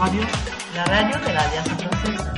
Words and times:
Radio, 0.00 0.22
la 0.74 0.84
radio 0.86 1.18
de 1.20 1.32
la 1.34 1.40
Alianza 1.42 1.76
Francesa. 1.76 2.29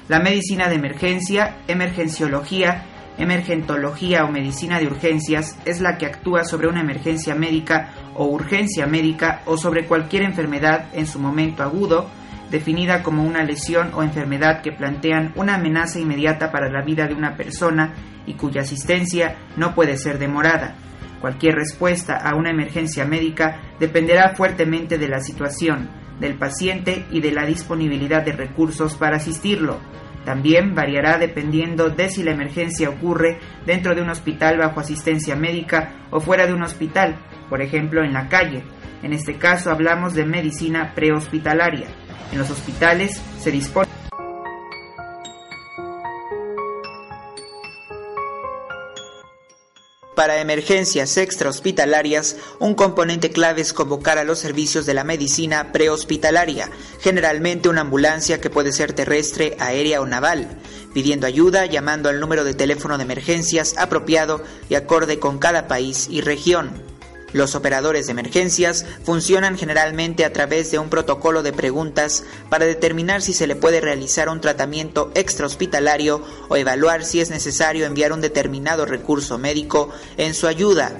La 0.07 0.21
medicina 0.21 0.69
de 0.69 0.75
emergencia, 0.75 1.57
emergenciología, 1.67 2.85
emergentología 3.17 4.23
o 4.23 4.31
medicina 4.31 4.79
de 4.79 4.87
urgencias 4.87 5.57
es 5.65 5.81
la 5.81 5.97
que 5.97 6.05
actúa 6.05 6.45
sobre 6.45 6.69
una 6.69 6.79
emergencia 6.79 7.35
médica 7.35 7.89
o 8.15 8.27
urgencia 8.27 8.87
médica 8.87 9.41
o 9.45 9.57
sobre 9.57 9.85
cualquier 9.85 10.23
enfermedad 10.23 10.85
en 10.93 11.07
su 11.07 11.19
momento 11.19 11.63
agudo, 11.63 12.07
definida 12.49 13.03
como 13.03 13.25
una 13.25 13.43
lesión 13.43 13.91
o 13.93 14.03
enfermedad 14.03 14.61
que 14.61 14.71
plantean 14.71 15.33
una 15.35 15.55
amenaza 15.55 15.99
inmediata 15.99 16.49
para 16.49 16.71
la 16.71 16.81
vida 16.81 17.07
de 17.07 17.13
una 17.13 17.35
persona 17.35 17.93
y 18.25 18.35
cuya 18.35 18.61
asistencia 18.61 19.35
no 19.57 19.75
puede 19.75 19.97
ser 19.97 20.17
demorada. 20.17 20.77
Cualquier 21.21 21.55
respuesta 21.55 22.17
a 22.17 22.35
una 22.35 22.49
emergencia 22.49 23.05
médica 23.05 23.61
dependerá 23.79 24.33
fuertemente 24.35 24.97
de 24.97 25.07
la 25.07 25.19
situación, 25.19 25.89
del 26.19 26.35
paciente 26.35 27.05
y 27.11 27.21
de 27.21 27.31
la 27.31 27.45
disponibilidad 27.45 28.23
de 28.23 28.31
recursos 28.31 28.95
para 28.95 29.17
asistirlo. 29.17 29.77
También 30.25 30.73
variará 30.73 31.17
dependiendo 31.17 31.89
de 31.89 32.09
si 32.09 32.23
la 32.23 32.31
emergencia 32.31 32.89
ocurre 32.89 33.39
dentro 33.65 33.95
de 33.95 34.01
un 34.01 34.09
hospital 34.09 34.57
bajo 34.57 34.79
asistencia 34.79 35.35
médica 35.35 35.93
o 36.09 36.19
fuera 36.19 36.47
de 36.47 36.53
un 36.53 36.63
hospital, 36.63 37.17
por 37.49 37.61
ejemplo 37.61 38.03
en 38.03 38.13
la 38.13 38.27
calle. 38.27 38.63
En 39.03 39.13
este 39.13 39.35
caso 39.35 39.71
hablamos 39.71 40.13
de 40.13 40.25
medicina 40.25 40.93
prehospitalaria. 40.95 41.87
En 42.31 42.37
los 42.37 42.49
hospitales 42.49 43.21
se 43.39 43.51
dispone 43.51 43.90
Para 50.21 50.39
emergencias 50.39 51.17
extrahospitalarias, 51.17 52.35
un 52.59 52.75
componente 52.75 53.31
clave 53.31 53.61
es 53.61 53.73
convocar 53.73 54.19
a 54.19 54.23
los 54.23 54.37
servicios 54.37 54.85
de 54.85 54.93
la 54.93 55.03
medicina 55.03 55.71
prehospitalaria, 55.71 56.69
generalmente 56.99 57.69
una 57.69 57.81
ambulancia 57.81 58.39
que 58.39 58.51
puede 58.51 58.71
ser 58.71 58.93
terrestre, 58.93 59.57
aérea 59.59 59.99
o 59.99 60.05
naval, 60.05 60.59
pidiendo 60.93 61.25
ayuda 61.25 61.65
llamando 61.65 62.07
al 62.07 62.19
número 62.19 62.43
de 62.43 62.53
teléfono 62.53 62.99
de 62.99 63.03
emergencias 63.03 63.75
apropiado 63.79 64.43
y 64.69 64.75
acorde 64.75 65.17
con 65.17 65.39
cada 65.39 65.67
país 65.67 66.05
y 66.07 66.21
región. 66.21 66.90
Los 67.33 67.55
operadores 67.55 68.07
de 68.07 68.11
emergencias 68.11 68.85
funcionan 69.03 69.57
generalmente 69.57 70.25
a 70.25 70.33
través 70.33 70.69
de 70.71 70.79
un 70.79 70.89
protocolo 70.89 71.43
de 71.43 71.53
preguntas 71.53 72.23
para 72.49 72.65
determinar 72.65 73.21
si 73.21 73.33
se 73.33 73.47
le 73.47 73.55
puede 73.55 73.79
realizar 73.79 74.27
un 74.27 74.41
tratamiento 74.41 75.11
extrahospitalario 75.15 76.21
o 76.49 76.57
evaluar 76.57 77.05
si 77.05 77.21
es 77.21 77.29
necesario 77.29 77.85
enviar 77.85 78.11
un 78.11 78.21
determinado 78.21 78.85
recurso 78.85 79.37
médico 79.37 79.89
en 80.17 80.33
su 80.33 80.47
ayuda. 80.47 80.91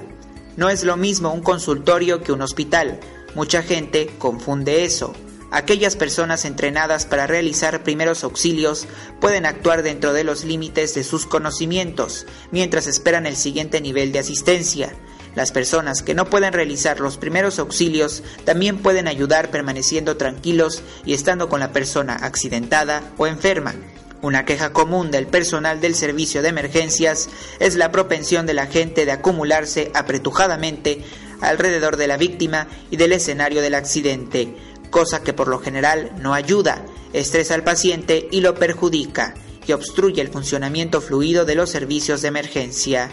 No 0.56 0.70
es 0.70 0.84
lo 0.84 0.96
mismo 0.96 1.32
un 1.32 1.42
consultorio 1.42 2.22
que 2.22 2.32
un 2.32 2.42
hospital. 2.42 3.00
Mucha 3.34 3.62
gente 3.62 4.10
confunde 4.18 4.84
eso. 4.84 5.14
Aquellas 5.50 5.96
personas 5.96 6.46
entrenadas 6.46 7.04
para 7.04 7.26
realizar 7.26 7.82
primeros 7.82 8.24
auxilios 8.24 8.86
pueden 9.20 9.44
actuar 9.44 9.82
dentro 9.82 10.14
de 10.14 10.24
los 10.24 10.44
límites 10.44 10.94
de 10.94 11.04
sus 11.04 11.26
conocimientos 11.26 12.26
mientras 12.50 12.86
esperan 12.86 13.26
el 13.26 13.36
siguiente 13.36 13.82
nivel 13.82 14.12
de 14.12 14.20
asistencia. 14.20 14.94
Las 15.34 15.50
personas 15.50 16.02
que 16.02 16.14
no 16.14 16.26
pueden 16.26 16.52
realizar 16.52 17.00
los 17.00 17.16
primeros 17.16 17.58
auxilios 17.58 18.22
también 18.44 18.78
pueden 18.78 19.08
ayudar 19.08 19.50
permaneciendo 19.50 20.16
tranquilos 20.16 20.82
y 21.06 21.14
estando 21.14 21.48
con 21.48 21.60
la 21.60 21.72
persona 21.72 22.16
accidentada 22.16 23.02
o 23.16 23.26
enferma. 23.26 23.74
Una 24.20 24.44
queja 24.44 24.72
común 24.72 25.10
del 25.10 25.26
personal 25.26 25.80
del 25.80 25.94
servicio 25.94 26.42
de 26.42 26.48
emergencias 26.48 27.28
es 27.58 27.74
la 27.76 27.90
propensión 27.90 28.46
de 28.46 28.54
la 28.54 28.66
gente 28.66 29.04
de 29.04 29.12
acumularse 29.12 29.90
apretujadamente 29.94 31.02
alrededor 31.40 31.96
de 31.96 32.06
la 32.06 32.16
víctima 32.16 32.68
y 32.90 32.96
del 32.96 33.12
escenario 33.12 33.62
del 33.62 33.74
accidente, 33.74 34.54
cosa 34.90 35.24
que 35.24 35.32
por 35.32 35.48
lo 35.48 35.58
general 35.58 36.12
no 36.20 36.34
ayuda, 36.34 36.84
estresa 37.12 37.54
al 37.54 37.64
paciente 37.64 38.28
y 38.30 38.42
lo 38.42 38.54
perjudica, 38.54 39.34
y 39.66 39.72
obstruye 39.72 40.20
el 40.20 40.28
funcionamiento 40.28 41.00
fluido 41.00 41.44
de 41.44 41.56
los 41.56 41.70
servicios 41.70 42.22
de 42.22 42.28
emergencia. 42.28 43.10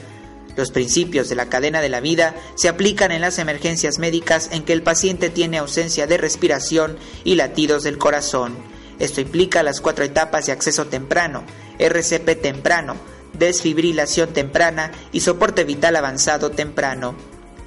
Los 0.55 0.71
principios 0.71 1.29
de 1.29 1.35
la 1.35 1.47
cadena 1.47 1.81
de 1.81 1.89
la 1.89 2.01
vida 2.01 2.35
se 2.55 2.69
aplican 2.69 3.11
en 3.11 3.21
las 3.21 3.39
emergencias 3.39 3.99
médicas 3.99 4.49
en 4.51 4.63
que 4.63 4.73
el 4.73 4.83
paciente 4.83 5.29
tiene 5.29 5.57
ausencia 5.57 6.07
de 6.07 6.17
respiración 6.17 6.97
y 7.23 7.35
latidos 7.35 7.83
del 7.83 7.97
corazón. 7.97 8.57
Esto 8.99 9.21
implica 9.21 9.63
las 9.63 9.79
cuatro 9.79 10.03
etapas 10.03 10.45
de 10.45 10.51
acceso 10.51 10.87
temprano, 10.87 11.43
RCP 11.79 12.41
temprano, 12.41 12.97
desfibrilación 13.33 14.33
temprana 14.33 14.91
y 15.11 15.21
soporte 15.21 15.63
vital 15.63 15.95
avanzado 15.95 16.51
temprano. 16.51 17.15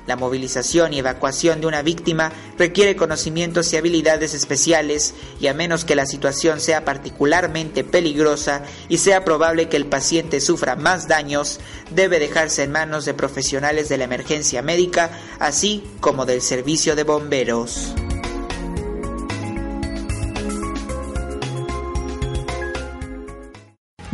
La 0.06 0.16
movilización 0.16 0.92
y 0.92 0.98
evacuación 0.98 1.60
de 1.60 1.66
una 1.66 1.82
víctima 1.82 2.32
requiere 2.58 2.96
conocimientos 2.96 3.72
y 3.72 3.76
habilidades 3.76 4.34
especiales 4.34 5.14
y 5.40 5.46
a 5.46 5.54
menos 5.54 5.84
que 5.84 5.94
la 5.94 6.06
situación 6.06 6.60
sea 6.60 6.84
particularmente 6.84 7.84
peligrosa 7.84 8.62
y 8.88 8.98
sea 8.98 9.24
probable 9.24 9.68
que 9.68 9.76
el 9.76 9.86
paciente 9.86 10.40
sufra 10.40 10.74
más 10.76 11.06
daños, 11.06 11.60
debe 11.90 12.18
dejarse 12.18 12.64
en 12.64 12.72
manos 12.72 13.04
de 13.04 13.14
profesionales 13.14 13.88
de 13.88 13.98
la 13.98 14.04
emergencia 14.04 14.62
médica, 14.62 15.10
así 15.38 15.84
como 16.00 16.26
del 16.26 16.42
servicio 16.42 16.96
de 16.96 17.04
bomberos. 17.04 17.94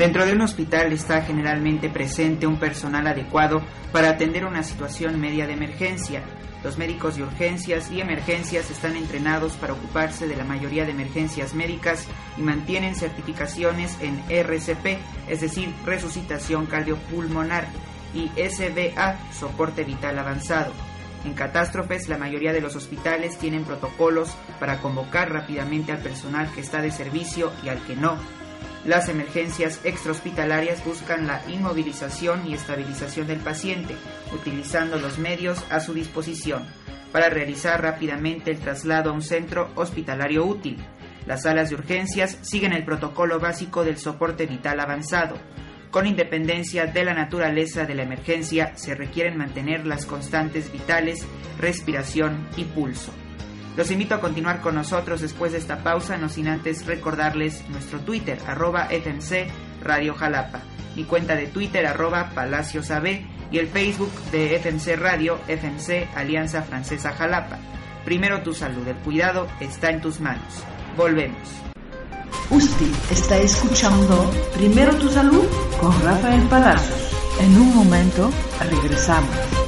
Dentro 0.08 0.24
de 0.24 0.32
un 0.32 0.40
hospital 0.40 0.90
está 0.94 1.20
generalmente 1.20 1.90
presente 1.90 2.46
un 2.46 2.58
personal 2.58 3.06
adecuado 3.06 3.60
para 3.92 4.08
atender 4.08 4.46
una 4.46 4.62
situación 4.62 5.20
media 5.20 5.46
de 5.46 5.52
emergencia. 5.52 6.22
Los 6.64 6.78
médicos 6.78 7.16
de 7.16 7.24
urgencias 7.24 7.90
y 7.90 8.00
emergencias 8.00 8.70
están 8.70 8.96
entrenados 8.96 9.52
para 9.56 9.74
ocuparse 9.74 10.26
de 10.26 10.34
la 10.34 10.44
mayoría 10.44 10.86
de 10.86 10.92
emergencias 10.92 11.52
médicas 11.52 12.06
y 12.38 12.40
mantienen 12.40 12.94
certificaciones 12.94 13.98
en 14.00 14.18
RCP, 14.30 14.96
es 15.28 15.42
decir, 15.42 15.74
resucitación 15.84 16.64
cardiopulmonar, 16.64 17.68
y 18.14 18.30
SBA, 18.30 19.18
soporte 19.38 19.84
vital 19.84 20.18
avanzado. 20.18 20.72
En 21.26 21.34
catástrofes, 21.34 22.08
la 22.08 22.16
mayoría 22.16 22.54
de 22.54 22.62
los 22.62 22.76
hospitales 22.76 23.36
tienen 23.36 23.64
protocolos 23.64 24.34
para 24.58 24.80
convocar 24.80 25.30
rápidamente 25.30 25.92
al 25.92 25.98
personal 25.98 26.50
que 26.54 26.62
está 26.62 26.80
de 26.80 26.92
servicio 26.92 27.52
y 27.62 27.68
al 27.68 27.84
que 27.84 27.94
no, 27.94 28.16
las 28.88 29.10
emergencias 29.10 29.80
extrahospitalarias 29.84 30.82
buscan 30.82 31.26
la 31.26 31.42
inmovilización 31.46 32.48
y 32.48 32.54
estabilización 32.54 33.26
del 33.26 33.38
paciente, 33.38 33.94
utilizando 34.32 34.98
los 34.98 35.18
medios 35.18 35.62
a 35.70 35.80
su 35.80 35.92
disposición 35.92 36.64
para 37.12 37.28
realizar 37.28 37.82
rápidamente 37.82 38.50
el 38.50 38.58
traslado 38.58 39.10
a 39.10 39.12
un 39.12 39.20
centro 39.20 39.70
hospitalario 39.74 40.46
útil. 40.46 40.78
Las 41.26 41.42
salas 41.42 41.68
de 41.68 41.74
urgencias 41.74 42.38
siguen 42.40 42.72
el 42.72 42.86
protocolo 42.86 43.38
básico 43.38 43.84
del 43.84 43.98
soporte 43.98 44.46
vital 44.46 44.80
avanzado. 44.80 45.36
Con 45.90 46.06
independencia 46.06 46.86
de 46.86 47.04
la 47.04 47.12
naturaleza 47.12 47.84
de 47.84 47.94
la 47.94 48.04
emergencia, 48.04 48.72
se 48.76 48.94
requieren 48.94 49.36
mantener 49.36 49.86
las 49.86 50.06
constantes 50.06 50.72
vitales, 50.72 51.26
respiración 51.58 52.48
y 52.56 52.64
pulso. 52.64 53.12
Los 53.76 53.90
invito 53.90 54.14
a 54.14 54.20
continuar 54.20 54.60
con 54.60 54.74
nosotros 54.74 55.20
después 55.20 55.52
de 55.52 55.58
esta 55.58 55.82
pausa, 55.84 56.16
no 56.16 56.28
sin 56.28 56.48
antes 56.48 56.86
recordarles 56.86 57.68
nuestro 57.68 58.00
Twitter, 58.00 58.38
arroba 58.46 58.88
FMC 58.90 59.48
Radio 59.82 60.14
Jalapa, 60.14 60.62
mi 60.96 61.04
cuenta 61.04 61.36
de 61.36 61.46
Twitter, 61.46 61.86
arroba 61.86 62.30
Palacios 62.34 62.90
AB, 62.90 63.20
y 63.50 63.58
el 63.58 63.68
Facebook 63.68 64.12
de 64.32 64.56
FMC 64.56 64.96
Radio, 64.98 65.38
FMC 65.46 66.08
Alianza 66.16 66.62
Francesa 66.62 67.12
Jalapa. 67.12 67.58
Primero 68.04 68.42
tu 68.42 68.52
salud, 68.52 68.86
el 68.86 68.96
cuidado 68.96 69.46
está 69.60 69.90
en 69.90 70.00
tus 70.00 70.20
manos. 70.20 70.64
Volvemos. 70.96 71.68
Usted 72.50 72.86
está 73.10 73.36
escuchando 73.36 74.30
Primero 74.56 74.96
tu 74.96 75.10
salud 75.10 75.44
con 75.78 75.92
Rafael 76.02 76.42
Palacios. 76.48 77.12
En 77.40 77.54
un 77.60 77.74
momento 77.74 78.30
regresamos. 78.70 79.67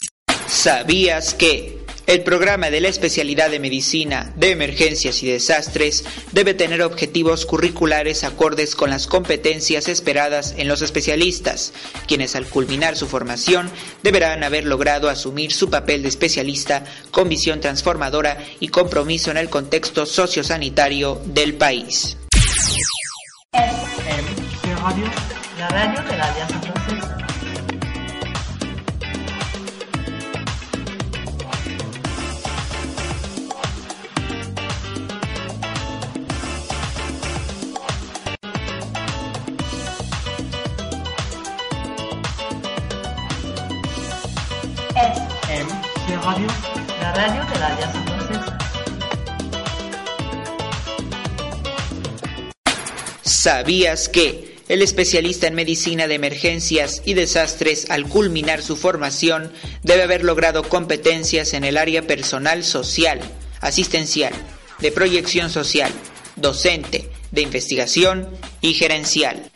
¿Sabías 0.61 1.33
que 1.33 1.79
el 2.05 2.21
programa 2.21 2.69
de 2.69 2.81
la 2.81 2.87
especialidad 2.87 3.49
de 3.49 3.59
medicina 3.59 4.31
de 4.35 4.51
emergencias 4.51 5.23
y 5.23 5.27
desastres 5.31 6.05
debe 6.33 6.53
tener 6.53 6.83
objetivos 6.83 7.47
curriculares 7.47 8.23
acordes 8.23 8.75
con 8.75 8.91
las 8.91 9.07
competencias 9.07 9.87
esperadas 9.87 10.53
en 10.59 10.67
los 10.67 10.83
especialistas, 10.83 11.73
quienes 12.07 12.35
al 12.35 12.45
culminar 12.45 12.95
su 12.95 13.07
formación 13.07 13.71
deberán 14.03 14.43
haber 14.43 14.67
logrado 14.67 15.09
asumir 15.09 15.51
su 15.51 15.71
papel 15.71 16.03
de 16.03 16.09
especialista 16.09 16.83
con 17.09 17.27
visión 17.27 17.59
transformadora 17.59 18.37
y 18.59 18.67
compromiso 18.67 19.31
en 19.31 19.37
el 19.37 19.49
contexto 19.49 20.05
sociosanitario 20.05 21.23
del 21.25 21.55
país. 21.55 22.17
La 25.57 25.69
radio 25.69 26.03
de 26.03 26.17
la. 26.17 27.30
¿Sabías 53.41 54.07
que 54.07 54.55
el 54.69 54.83
especialista 54.83 55.47
en 55.47 55.55
medicina 55.55 56.07
de 56.07 56.13
emergencias 56.13 57.01
y 57.05 57.15
desastres 57.15 57.89
al 57.89 58.07
culminar 58.07 58.61
su 58.61 58.77
formación 58.77 59.51
debe 59.81 60.03
haber 60.03 60.23
logrado 60.23 60.61
competencias 60.69 61.55
en 61.55 61.63
el 61.63 61.77
área 61.77 62.03
personal 62.03 62.63
social, 62.63 63.19
asistencial, 63.59 64.31
de 64.77 64.91
proyección 64.91 65.49
social, 65.49 65.91
docente, 66.35 67.09
de 67.31 67.41
investigación 67.41 68.29
y 68.61 68.75
gerencial? 68.75 69.49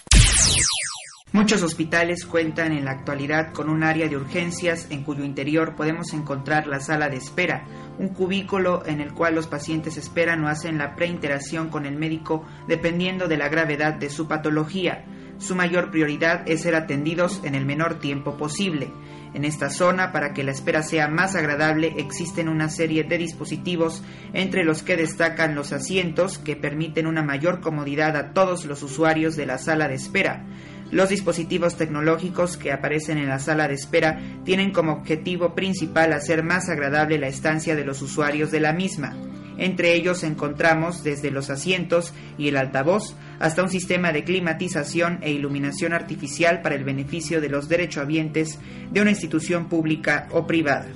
Muchos 1.36 1.64
hospitales 1.64 2.26
cuentan 2.26 2.72
en 2.72 2.86
la 2.86 2.92
actualidad 2.92 3.52
con 3.52 3.70
un 3.70 3.84
área 3.84 4.08
de 4.08 4.16
urgencias 4.16 4.88
en 4.90 5.04
cuyo 5.04 5.26
interior 5.26 5.76
podemos 5.76 6.14
encontrar 6.14 6.66
la 6.66 6.80
sala 6.80 7.10
de 7.10 7.18
espera, 7.18 7.66
un 8.00 8.08
cubículo 8.08 8.84
en 8.86 9.02
el 9.02 9.12
cual 9.12 9.36
los 9.36 9.46
pacientes 9.46 9.98
esperan 9.98 10.42
o 10.46 10.48
hacen 10.48 10.78
la 10.78 10.96
preinteracción 10.96 11.68
con 11.68 11.86
el 11.86 11.98
médico 11.98 12.46
dependiendo 12.70 13.28
de 13.28 13.36
la 13.36 13.50
gravedad 13.50 13.96
de 13.96 14.10
su 14.10 14.30
patología. 14.30 15.04
Su 15.38 15.56
mayor 15.56 15.92
prioridad 15.92 16.48
es 16.48 16.62
ser 16.62 16.74
atendidos 16.74 17.42
en 17.44 17.56
el 17.56 17.66
menor 17.66 18.00
tiempo 18.00 18.38
posible. 18.38 18.94
En 19.34 19.44
esta 19.44 19.70
zona, 19.70 20.14
para 20.14 20.32
que 20.32 20.46
la 20.46 20.52
espera 20.52 20.82
sea 20.84 21.10
más 21.10 21.36
agradable, 21.36 21.96
existen 21.98 22.48
una 22.48 22.70
serie 22.70 23.04
de 23.04 23.18
dispositivos, 23.18 24.02
entre 24.32 24.64
los 24.64 24.82
que 24.82 24.96
destacan 24.96 25.56
los 25.56 25.74
asientos, 25.74 26.38
que 26.38 26.56
permiten 26.56 27.06
una 27.06 27.22
mayor 27.22 27.60
comodidad 27.60 28.16
a 28.16 28.32
todos 28.32 28.64
los 28.64 28.82
usuarios 28.82 29.36
de 29.36 29.46
la 29.46 29.58
sala 29.58 29.90
de 29.90 29.96
espera. 29.96 30.46
Los 30.92 31.10
dispositivos 31.10 31.78
tecnológicos 31.78 32.58
que 32.58 32.72
aparecen 32.72 33.18
en 33.18 33.28
la 33.28 33.40
sala 33.40 33.68
de 33.68 33.74
espera 33.74 34.20
tienen 34.44 34.72
como 34.72 34.94
objetivo 34.94 35.56
principal 35.56 36.14
hacer 36.14 36.44
más 36.44 36.70
agradable 36.70 37.18
la 37.18 37.28
estancia 37.28 37.76
de 37.76 37.86
los 37.86 38.02
usuarios 38.02 38.52
de 38.52 38.60
la 38.60 38.72
misma. 38.72 39.16
Entre 39.58 39.94
ellos 39.94 40.24
encontramos 40.24 41.04
desde 41.04 41.32
los 41.32 41.50
asientos 41.50 42.14
y 42.38 42.50
el 42.50 42.58
altavoz 42.58 43.16
hasta 43.40 43.64
un 43.64 43.70
sistema 43.70 44.12
de 44.12 44.24
climatización 44.24 45.20
e 45.22 45.32
iluminación 45.32 45.94
artificial 45.94 46.62
para 46.62 46.76
el 46.76 46.84
beneficio 46.84 47.42
de 47.42 47.50
los 47.50 47.68
derechohabientes 47.68 48.60
de 48.92 49.02
una 49.02 49.12
institución 49.12 49.68
pública 49.70 50.28
o 50.32 50.46
privada. 50.46 50.88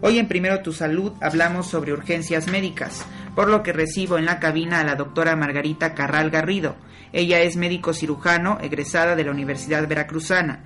Hoy 0.00 0.18
en 0.18 0.26
Primero 0.26 0.62
Tu 0.62 0.72
Salud 0.72 1.12
hablamos 1.20 1.68
sobre 1.68 1.92
urgencias 1.92 2.48
médicas, 2.48 3.06
por 3.34 3.48
lo 3.48 3.62
que 3.62 3.72
recibo 3.72 4.18
en 4.18 4.26
la 4.26 4.40
cabina 4.40 4.80
a 4.80 4.84
la 4.84 4.94
doctora 4.94 5.36
Margarita 5.36 5.94
Carral 5.94 6.30
Garrido. 6.30 6.76
Ella 7.12 7.40
es 7.40 7.56
médico 7.56 7.92
cirujano 7.92 8.58
egresada 8.60 9.16
de 9.16 9.24
la 9.24 9.30
Universidad 9.30 9.86
Veracruzana, 9.86 10.64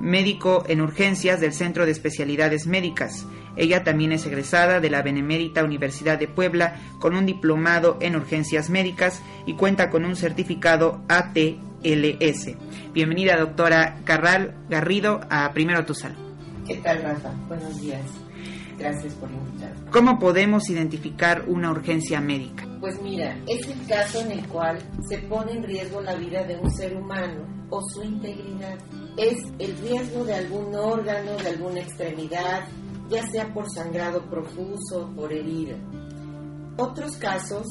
médico 0.00 0.64
en 0.66 0.80
urgencias 0.80 1.40
del 1.40 1.52
Centro 1.52 1.86
de 1.86 1.92
Especialidades 1.92 2.66
Médicas. 2.66 3.26
Ella 3.56 3.84
también 3.84 4.12
es 4.12 4.24
egresada 4.26 4.80
de 4.80 4.90
la 4.90 5.02
Benemérita 5.02 5.62
Universidad 5.62 6.18
de 6.18 6.28
Puebla 6.28 6.76
con 6.98 7.14
un 7.14 7.26
diplomado 7.26 7.98
en 8.00 8.16
urgencias 8.16 8.70
médicas 8.70 9.22
y 9.46 9.54
cuenta 9.54 9.90
con 9.90 10.04
un 10.04 10.16
certificado 10.16 11.02
ATLS. 11.08 12.56
Bienvenida 12.94 13.36
doctora 13.36 13.98
Carral 14.04 14.54
Garrido 14.70 15.20
a 15.30 15.52
Primero 15.52 15.84
Tu 15.84 15.94
Salud. 15.94 16.16
¿Qué 16.66 16.76
tal, 16.76 17.02
Rafa? 17.02 17.30
Buenos 17.48 17.80
días. 17.80 18.21
Gracias 18.78 19.14
por 19.14 19.30
invitarme. 19.30 19.90
¿Cómo 19.90 20.18
podemos 20.18 20.68
identificar 20.70 21.44
una 21.46 21.70
urgencia 21.70 22.20
médica? 22.20 22.66
Pues 22.80 23.00
mira, 23.00 23.36
es 23.46 23.66
el 23.68 23.86
caso 23.86 24.20
en 24.20 24.32
el 24.32 24.46
cual 24.48 24.78
se 25.08 25.18
pone 25.18 25.52
en 25.52 25.62
riesgo 25.62 26.00
la 26.00 26.14
vida 26.14 26.42
de 26.44 26.56
un 26.56 26.70
ser 26.70 26.96
humano 26.96 27.46
o 27.70 27.80
su 27.88 28.02
integridad. 28.02 28.78
Es 29.16 29.38
el 29.58 29.76
riesgo 29.78 30.24
de 30.24 30.34
algún 30.34 30.74
órgano, 30.74 31.36
de 31.36 31.48
alguna 31.50 31.80
extremidad, 31.80 32.64
ya 33.08 33.22
sea 33.26 33.52
por 33.52 33.70
sangrado 33.70 34.22
profuso, 34.28 35.12
por 35.14 35.32
herida. 35.32 35.76
Otros 36.76 37.16
casos, 37.18 37.66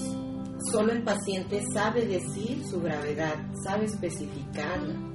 solo 0.71 0.91
el 0.91 1.03
paciente 1.03 1.61
sabe 1.73 2.05
decir 2.05 2.63
su 2.69 2.79
gravedad, 2.81 3.35
sabe 3.63 3.85
especificarla. 3.85 5.10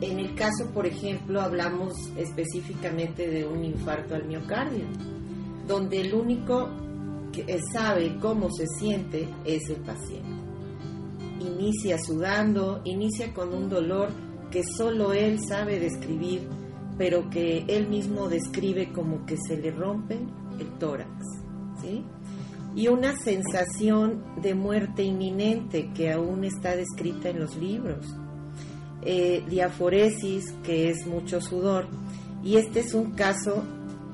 En 0.00 0.20
el 0.20 0.34
caso, 0.36 0.70
por 0.72 0.86
ejemplo, 0.86 1.40
hablamos 1.40 1.92
específicamente 2.16 3.28
de 3.28 3.44
un 3.44 3.64
infarto 3.64 4.14
al 4.14 4.26
miocardio, 4.26 4.84
donde 5.66 6.00
el 6.00 6.14
único 6.14 6.68
que 7.32 7.58
sabe 7.72 8.16
cómo 8.20 8.48
se 8.50 8.66
siente 8.78 9.28
es 9.44 9.68
el 9.68 9.82
paciente. 9.82 10.28
Inicia 11.40 11.98
sudando, 11.98 12.80
inicia 12.84 13.34
con 13.34 13.52
un 13.52 13.68
dolor 13.68 14.10
que 14.52 14.62
solo 14.62 15.12
él 15.12 15.40
sabe 15.46 15.80
describir, 15.80 16.48
pero 16.96 17.28
que 17.28 17.64
él 17.66 17.88
mismo 17.88 18.28
describe 18.28 18.92
como 18.92 19.26
que 19.26 19.36
se 19.36 19.56
le 19.56 19.72
rompe 19.72 20.18
el 20.60 20.78
tórax, 20.78 21.10
¿sí? 21.80 22.04
Y 22.76 22.86
una 22.86 23.16
sensación 23.16 24.22
de 24.40 24.54
muerte 24.54 25.02
inminente 25.02 25.90
que 25.92 26.12
aún 26.12 26.44
está 26.44 26.76
descrita 26.76 27.30
en 27.30 27.40
los 27.40 27.56
libros 27.56 28.06
eh, 29.02 29.42
diaforesis, 29.48 30.52
que 30.64 30.90
es 30.90 31.06
mucho 31.06 31.40
sudor, 31.40 31.86
y 32.42 32.56
este 32.56 32.80
es 32.80 32.94
un 32.94 33.12
caso 33.12 33.64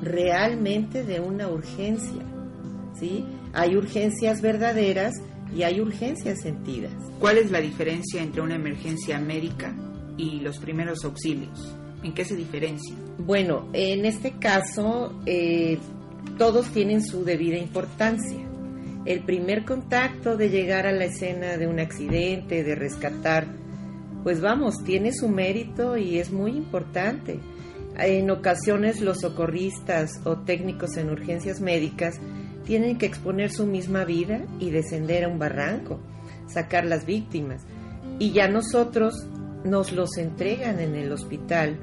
realmente 0.00 1.04
de 1.04 1.20
una 1.20 1.48
urgencia, 1.48 2.22
¿sí? 2.98 3.24
Hay 3.52 3.76
urgencias 3.76 4.40
verdaderas 4.40 5.14
y 5.54 5.62
hay 5.62 5.80
urgencias 5.80 6.40
sentidas. 6.40 6.92
¿Cuál 7.20 7.38
es 7.38 7.50
la 7.50 7.60
diferencia 7.60 8.22
entre 8.22 8.42
una 8.42 8.56
emergencia 8.56 9.18
médica 9.18 9.74
y 10.16 10.40
los 10.40 10.58
primeros 10.58 11.04
auxilios? 11.04 11.76
¿En 12.02 12.12
qué 12.12 12.24
se 12.24 12.36
diferencia? 12.36 12.94
Bueno, 13.18 13.68
en 13.72 14.04
este 14.04 14.32
caso 14.32 15.18
eh, 15.24 15.78
todos 16.36 16.68
tienen 16.70 17.02
su 17.02 17.24
debida 17.24 17.56
importancia. 17.56 18.38
El 19.06 19.22
primer 19.22 19.64
contacto 19.64 20.36
de 20.36 20.50
llegar 20.50 20.86
a 20.86 20.92
la 20.92 21.04
escena 21.04 21.56
de 21.56 21.66
un 21.66 21.78
accidente, 21.78 22.64
de 22.64 22.74
rescatar 22.74 23.46
pues 24.24 24.40
vamos, 24.40 24.82
tiene 24.82 25.12
su 25.12 25.28
mérito 25.28 25.96
y 25.96 26.18
es 26.18 26.32
muy 26.32 26.50
importante. 26.50 27.38
En 27.96 28.28
ocasiones 28.30 29.00
los 29.00 29.20
socorristas 29.20 30.20
o 30.24 30.38
técnicos 30.38 30.96
en 30.96 31.10
urgencias 31.10 31.60
médicas 31.60 32.18
tienen 32.64 32.98
que 32.98 33.06
exponer 33.06 33.52
su 33.52 33.66
misma 33.66 34.04
vida 34.04 34.44
y 34.58 34.70
descender 34.70 35.24
a 35.24 35.28
un 35.28 35.38
barranco, 35.38 36.00
sacar 36.48 36.84
las 36.84 37.06
víctimas. 37.06 37.62
Y 38.18 38.32
ya 38.32 38.48
nosotros 38.48 39.28
nos 39.64 39.92
los 39.92 40.16
entregan 40.16 40.80
en 40.80 40.96
el 40.96 41.12
hospital 41.12 41.78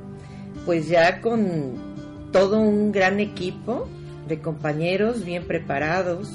pues 0.65 0.87
ya 0.87 1.21
con 1.21 2.29
todo 2.31 2.59
un 2.59 2.91
gran 2.91 3.19
equipo 3.19 3.87
de 4.27 4.39
compañeros 4.39 5.25
bien 5.25 5.45
preparados, 5.45 6.29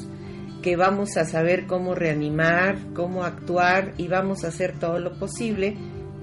que 0.63 0.77
vamos 0.77 1.17
a 1.17 1.25
saber 1.25 1.67
cómo 1.67 1.95
reanimar, 1.95 2.77
cómo 2.93 3.25
actuar 3.25 3.95
y 3.97 4.09
vamos 4.09 4.45
a 4.45 4.49
hacer 4.49 4.79
todo 4.79 4.99
lo 4.99 5.19
posible 5.19 5.77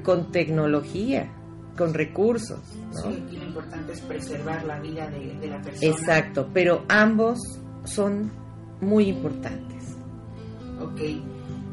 con 0.04 0.32
tecnología, 0.32 1.32
con 1.78 1.94
recursos. 1.94 2.60
¿no? 2.94 3.02
Sí, 3.02 3.24
aquí 3.26 3.38
lo 3.38 3.46
importante 3.46 3.94
es 3.94 4.02
preservar 4.02 4.64
la 4.66 4.80
vida 4.80 5.08
de, 5.10 5.34
de 5.36 5.48
la 5.48 5.62
persona. 5.62 5.92
Exacto, 5.92 6.50
pero 6.54 6.86
ambos 6.90 7.40
son 7.86 8.32
muy 8.82 9.06
importantes. 9.10 9.96
Ok. 10.80 11.02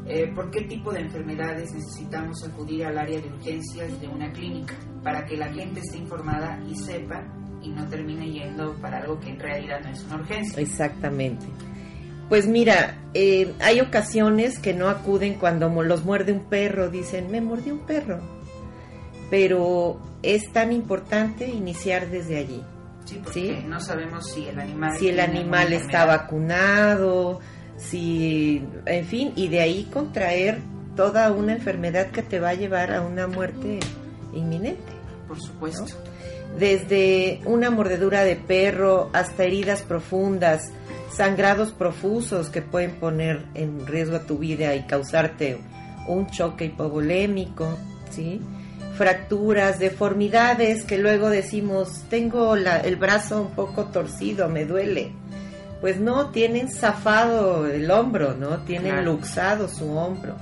Eh, 0.07 0.31
¿Por 0.33 0.49
qué 0.49 0.61
tipo 0.61 0.91
de 0.91 1.01
enfermedades 1.01 1.71
necesitamos 1.73 2.43
acudir 2.43 2.85
al 2.85 2.97
área 2.97 3.21
de 3.21 3.27
urgencias 3.27 4.01
de 4.01 4.07
una 4.07 4.31
clínica? 4.31 4.75
Para 5.03 5.25
que 5.25 5.37
la 5.37 5.53
gente 5.53 5.79
esté 5.79 5.99
informada 5.99 6.59
y 6.67 6.75
sepa 6.75 7.23
y 7.61 7.69
no 7.69 7.87
termine 7.87 8.29
yendo 8.29 8.73
para 8.81 8.97
algo 8.97 9.19
que 9.19 9.29
en 9.29 9.39
realidad 9.39 9.79
no 9.83 9.89
es 9.89 10.03
una 10.05 10.15
urgencia. 10.15 10.61
Exactamente. 10.61 11.45
Pues 12.31 12.47
mira, 12.47 12.95
eh, 13.13 13.51
hay 13.59 13.81
ocasiones 13.81 14.57
que 14.57 14.73
no 14.73 14.87
acuden 14.87 15.33
cuando 15.33 15.67
los 15.83 16.05
muerde 16.05 16.31
un 16.31 16.45
perro, 16.45 16.89
dicen, 16.89 17.29
me 17.29 17.41
mordió 17.41 17.73
un 17.73 17.81
perro. 17.85 18.21
Pero 19.29 19.99
es 20.23 20.49
tan 20.53 20.71
importante 20.71 21.49
iniciar 21.49 22.09
desde 22.09 22.37
allí. 22.37 22.63
Sí, 23.03 23.19
porque 23.21 23.59
Sí. 23.61 23.65
no 23.67 23.81
sabemos 23.81 24.31
si 24.31 24.47
el 24.47 24.61
animal... 24.61 24.97
Si 24.97 25.09
el 25.09 25.19
animal 25.19 25.73
está 25.73 26.05
vacunado, 26.05 27.41
si, 27.75 28.63
en 28.85 29.05
fin, 29.05 29.33
y 29.35 29.49
de 29.49 29.59
ahí 29.59 29.89
contraer 29.91 30.59
toda 30.95 31.33
una 31.33 31.51
enfermedad 31.51 32.11
que 32.11 32.21
te 32.21 32.39
va 32.39 32.51
a 32.51 32.53
llevar 32.53 32.93
a 32.93 33.01
una 33.01 33.27
muerte 33.27 33.81
inminente. 34.33 34.93
Por 35.27 35.37
supuesto. 35.37 35.97
desde 36.57 37.41
una 37.45 37.69
mordedura 37.71 38.23
de 38.23 38.35
perro 38.37 39.09
hasta 39.13 39.43
heridas 39.43 39.83
profundas, 39.83 40.71
sangrados 41.15 41.71
profusos 41.71 42.49
que 42.49 42.61
pueden 42.61 42.91
poner 42.95 43.45
en 43.53 43.85
riesgo 43.85 44.15
a 44.17 44.21
tu 44.25 44.37
vida 44.37 44.75
y 44.75 44.83
causarte 44.83 45.59
un 46.07 46.27
choque 46.27 46.65
hipovolémico, 46.65 47.77
¿sí? 48.09 48.41
fracturas, 48.97 49.79
deformidades 49.79 50.83
que 50.83 50.97
luego 50.97 51.29
decimos, 51.29 52.03
tengo 52.09 52.55
la- 52.55 52.77
el 52.81 52.97
brazo 52.97 53.41
un 53.41 53.51
poco 53.51 53.85
torcido, 53.85 54.47
me 54.49 54.65
duele. 54.65 55.13
Pues 55.79 55.99
no, 55.99 56.27
tienen 56.29 56.69
zafado 56.69 57.65
el 57.67 57.89
hombro, 57.89 58.35
¿no? 58.35 58.59
Tienen 58.59 58.91
Claro. 58.91 59.13
luxado 59.13 59.67
su 59.69 59.91
hombro. 59.97 60.35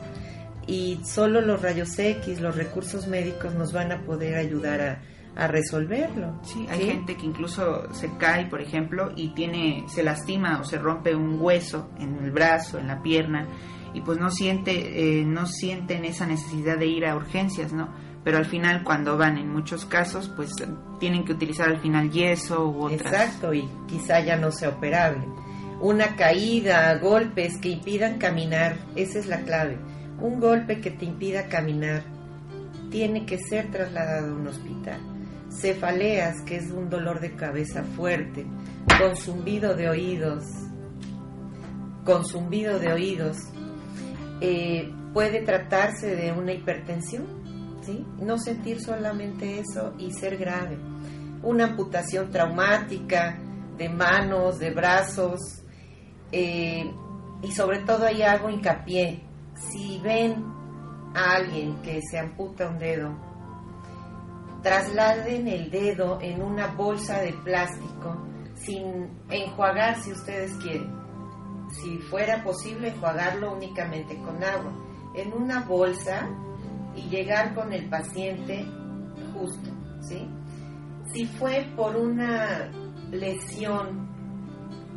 Y 0.68 1.00
solo 1.06 1.40
los 1.42 1.62
rayos 1.62 1.98
X, 1.98 2.42
los 2.42 2.56
recursos 2.58 3.08
médicos 3.08 3.54
nos 3.54 3.72
van 3.72 3.92
a 3.94 4.02
poder 4.02 4.36
ayudar 4.36 4.82
a, 4.82 5.00
a 5.40 5.48
resolverlo. 5.48 6.38
Sí, 6.44 6.68
hay 6.70 6.86
gente 6.86 7.16
que 7.16 7.26
incluso 7.26 7.94
se 7.94 8.18
cae, 8.18 8.48
por 8.48 8.62
ejemplo, 8.62 9.14
y 9.16 9.30
tiene, 9.30 9.86
se 9.88 10.04
lastima 10.04 10.60
o 10.60 10.66
se 10.66 10.78
rompe 10.78 11.16
un 11.16 11.40
hueso 11.40 11.90
en 11.98 12.18
el 12.18 12.32
brazo, 12.32 12.78
en 12.78 12.88
la 12.88 13.02
pierna, 13.02 13.48
y 13.94 14.02
pues 14.02 14.20
no 14.20 14.30
siente, 14.30 15.20
eh, 15.20 15.26
no 15.26 15.46
sienten 15.46 16.04
esa 16.04 16.28
necesidad 16.28 16.78
de 16.78 16.88
ir 16.88 17.06
a 17.06 17.16
urgencias, 17.16 17.72
¿no? 17.72 17.90
Pero 18.22 18.38
al 18.38 18.46
final, 18.46 18.84
cuando 18.84 19.18
van, 19.18 19.38
en 19.38 19.50
muchos 19.50 19.86
casos, 19.86 20.30
pues 20.36 20.54
tienen 21.00 21.24
que 21.24 21.32
utilizar 21.32 21.70
al 21.70 21.80
final 21.80 22.12
yeso 22.12 22.68
u 22.68 22.84
otras. 22.84 23.14
Exacto, 23.14 23.54
y 23.54 23.68
quizá 23.88 24.20
ya 24.20 24.36
no 24.36 24.52
sea 24.52 24.70
operable. 24.70 25.26
Una 25.80 26.18
caída, 26.18 26.94
golpes 26.98 27.58
que 27.62 27.70
impidan 27.70 28.18
caminar, 28.18 28.76
esa 28.98 29.20
es 29.20 29.26
la 29.26 29.40
clave. 29.44 29.80
Un 30.20 30.42
golpe 30.42 30.82
que 30.82 30.92
te 30.92 31.06
impida 31.06 31.48
caminar 31.48 32.04
tiene 32.92 33.26
que 33.26 33.38
ser 33.38 33.72
trasladado 33.72 34.34
a 34.34 34.36
un 34.36 34.48
hospital. 34.48 35.00
Cefaleas, 35.52 36.42
que 36.42 36.58
es 36.58 36.72
un 36.72 36.90
dolor 36.90 37.20
de 37.20 37.36
cabeza 37.36 37.84
fuerte, 37.84 38.46
con 38.98 39.16
zumbido 39.16 39.76
de 39.76 39.90
oídos, 39.90 40.44
con 42.06 42.26
zumbido 42.26 42.80
de 42.80 42.94
oídos, 42.94 43.38
eh, 44.42 44.92
puede 45.14 45.42
tratarse 45.42 46.16
de 46.16 46.32
una 46.32 46.54
hipertensión, 46.54 47.26
¿sí? 47.82 48.06
No 48.20 48.38
sentir 48.38 48.82
solamente 48.82 49.60
eso 49.60 49.94
y 49.98 50.12
ser 50.12 50.38
grave. 50.38 50.78
Una 51.42 51.66
amputación 51.66 52.32
traumática 52.32 53.40
de 53.78 53.90
manos, 53.90 54.60
de 54.60 54.72
brazos, 54.72 55.40
eh, 56.32 56.90
y 57.42 57.52
sobre 57.52 57.80
todo 57.80 58.06
ahí 58.06 58.22
hago 58.22 58.50
hincapié. 58.50 59.24
Si 59.56 60.00
ven 60.00 60.44
a 61.16 61.36
alguien 61.36 61.82
que 61.82 62.02
se 62.02 62.20
amputa 62.20 62.70
un 62.70 62.78
dedo, 62.78 63.29
trasladen 64.62 65.48
el 65.48 65.70
dedo 65.70 66.20
en 66.22 66.42
una 66.42 66.68
bolsa 66.68 67.22
de 67.22 67.34
plástico 67.34 68.26
sin 68.56 69.10
enjuagar 69.30 70.02
si 70.02 70.12
ustedes 70.12 70.54
quieren. 70.58 70.92
Si 71.72 71.98
fuera 72.00 72.44
posible, 72.44 72.90
enjuagarlo 72.90 73.54
únicamente 73.54 74.18
con 74.18 74.44
agua. 74.44 74.74
En 75.16 75.34
una 75.34 75.62
bolsa 75.62 76.28
y 76.96 77.02
llegar 77.10 77.54
con 77.54 77.72
el 77.72 77.88
paciente 77.90 78.66
justo. 79.34 79.70
Si 81.14 81.26
fue 81.26 81.72
por 81.76 81.96
una 81.96 82.70
lesión, 83.12 84.10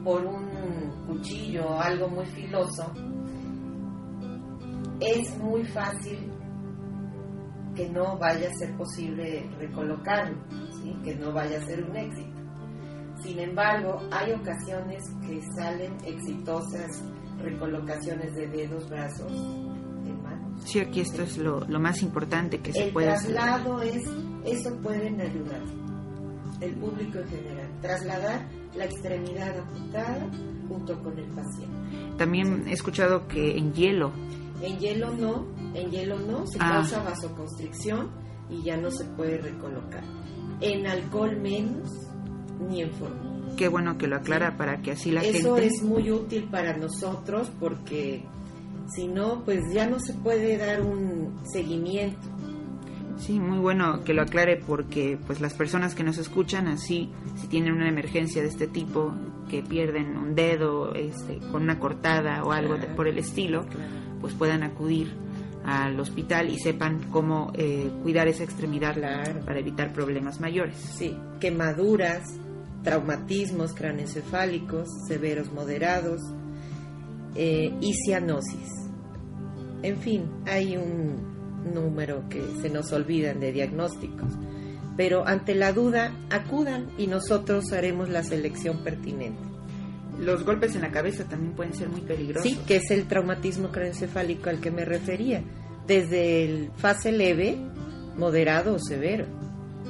por 0.02 0.24
un 0.24 1.04
cuchillo 1.06 1.66
o 1.68 1.80
algo 1.80 2.08
muy 2.08 2.26
filoso, 2.26 2.92
es 5.00 5.36
muy 5.38 5.64
fácil 5.64 6.31
que 7.82 7.90
no 7.90 8.16
vaya 8.16 8.48
a 8.48 8.54
ser 8.54 8.76
posible 8.76 9.48
recolocarlo, 9.58 10.36
¿sí? 10.82 10.94
que 11.02 11.14
no 11.16 11.32
vaya 11.32 11.58
a 11.58 11.66
ser 11.66 11.82
un 11.82 11.96
éxito. 11.96 12.30
Sin 13.22 13.38
embargo, 13.40 14.00
hay 14.10 14.32
ocasiones 14.32 15.02
que 15.26 15.40
salen 15.56 15.96
exitosas 16.04 17.02
recolocaciones 17.40 18.34
de 18.34 18.46
dedos, 18.48 18.88
brazos, 18.88 19.32
de 19.32 20.12
manos. 20.12 20.62
Sí, 20.64 20.78
aquí 20.80 21.00
esto 21.00 21.22
es 21.22 21.38
lo, 21.38 21.60
lo 21.68 21.80
más 21.80 22.02
importante 22.02 22.60
que 22.60 22.72
se 22.72 22.84
El 22.84 22.92
puede 22.92 23.10
hacer. 23.10 23.32
traslado 23.34 23.82
es, 23.82 24.02
eso 24.44 24.76
pueden 24.80 25.20
ayudar, 25.20 25.60
el 26.60 26.74
público 26.76 27.18
en 27.18 27.28
general, 27.28 27.68
trasladar 27.80 28.46
la 28.76 28.84
extremidad 28.84 29.58
amputada 29.58 30.30
junto 30.68 31.02
con 31.02 31.18
el 31.18 31.26
paciente. 31.26 32.16
También 32.16 32.64
he 32.68 32.72
escuchado 32.72 33.26
que 33.26 33.56
en 33.58 33.72
hielo, 33.72 34.12
En 34.62 34.78
hielo 34.78 35.10
no, 35.12 35.46
en 35.74 35.90
hielo 35.90 36.18
no, 36.20 36.46
se 36.46 36.58
Ah. 36.60 36.70
causa 36.74 37.02
vasoconstricción 37.02 38.10
y 38.48 38.62
ya 38.62 38.76
no 38.76 38.90
se 38.90 39.04
puede 39.04 39.38
recolocar. 39.38 40.04
En 40.60 40.86
alcohol 40.86 41.36
menos, 41.40 41.88
ni 42.68 42.82
en 42.82 42.92
forma. 42.92 43.30
qué 43.56 43.68
bueno 43.68 43.98
que 43.98 44.06
lo 44.06 44.16
aclara 44.16 44.56
para 44.56 44.80
que 44.80 44.92
así 44.92 45.10
la 45.10 45.22
Eso 45.22 45.56
gente... 45.56 45.66
es 45.74 45.82
muy 45.82 46.10
útil 46.10 46.44
para 46.50 46.76
nosotros 46.76 47.50
porque 47.60 48.24
si 48.94 49.08
no, 49.08 49.42
pues 49.44 49.60
ya 49.72 49.86
no 49.88 49.98
se 50.00 50.14
puede 50.14 50.56
dar 50.56 50.80
un 50.82 51.38
seguimiento. 51.52 52.18
Sí, 53.18 53.38
muy 53.38 53.58
bueno 53.58 54.02
que 54.04 54.14
lo 54.14 54.22
aclare 54.22 54.56
porque 54.56 55.18
pues 55.26 55.40
las 55.40 55.54
personas 55.54 55.94
que 55.94 56.02
nos 56.02 56.18
escuchan 56.18 56.66
así, 56.66 57.10
si 57.36 57.46
tienen 57.46 57.74
una 57.74 57.88
emergencia 57.88 58.42
de 58.42 58.48
este 58.48 58.66
tipo, 58.66 59.12
que 59.48 59.62
pierden 59.62 60.16
un 60.16 60.34
dedo 60.34 60.94
este, 60.94 61.38
con 61.52 61.62
una 61.62 61.78
cortada 61.78 62.42
o 62.44 62.52
algo 62.52 62.76
de- 62.78 62.86
por 62.86 63.06
el 63.06 63.18
estilo, 63.18 63.64
pues 64.22 64.32
puedan 64.32 64.62
acudir 64.62 65.12
al 65.64 66.00
hospital 66.00 66.48
y 66.48 66.58
sepan 66.58 67.10
cómo 67.10 67.52
eh, 67.54 67.90
cuidar 68.02 68.26
esa 68.28 68.44
extremidad 68.44 68.94
Claro. 68.94 69.40
para 69.44 69.60
evitar 69.60 69.92
problemas 69.92 70.40
mayores. 70.40 70.76
Sí, 70.76 71.14
quemaduras, 71.40 72.22
traumatismos 72.82 73.74
craneoencefálicos 73.74 74.88
severos 75.06 75.52
moderados 75.52 76.20
eh, 77.34 77.72
y 77.80 77.92
cianosis. 77.94 78.68
En 79.82 79.98
fin, 79.98 80.30
hay 80.46 80.76
un 80.76 81.32
número 81.74 82.28
que 82.28 82.42
se 82.60 82.70
nos 82.70 82.92
olvidan 82.92 83.40
de 83.40 83.52
diagnósticos. 83.52 84.34
Pero 84.96 85.26
ante 85.26 85.54
la 85.54 85.72
duda, 85.72 86.12
acudan 86.30 86.90
y 86.98 87.06
nosotros 87.06 87.72
haremos 87.72 88.08
la 88.08 88.22
selección 88.22 88.82
pertinente. 88.84 89.51
Los 90.18 90.44
golpes 90.44 90.74
en 90.76 90.82
la 90.82 90.90
cabeza 90.90 91.24
también 91.24 91.52
pueden 91.54 91.74
ser 91.74 91.88
muy 91.88 92.02
peligrosos. 92.02 92.48
Sí, 92.48 92.58
que 92.66 92.76
es 92.76 92.90
el 92.90 93.06
traumatismo 93.06 93.68
craneoencefálico 93.70 94.50
al 94.50 94.60
que 94.60 94.70
me 94.70 94.84
refería, 94.84 95.42
desde 95.86 96.44
el 96.44 96.70
fase 96.76 97.12
leve, 97.12 97.56
moderado 98.16 98.74
o 98.74 98.78
severo. 98.78 99.26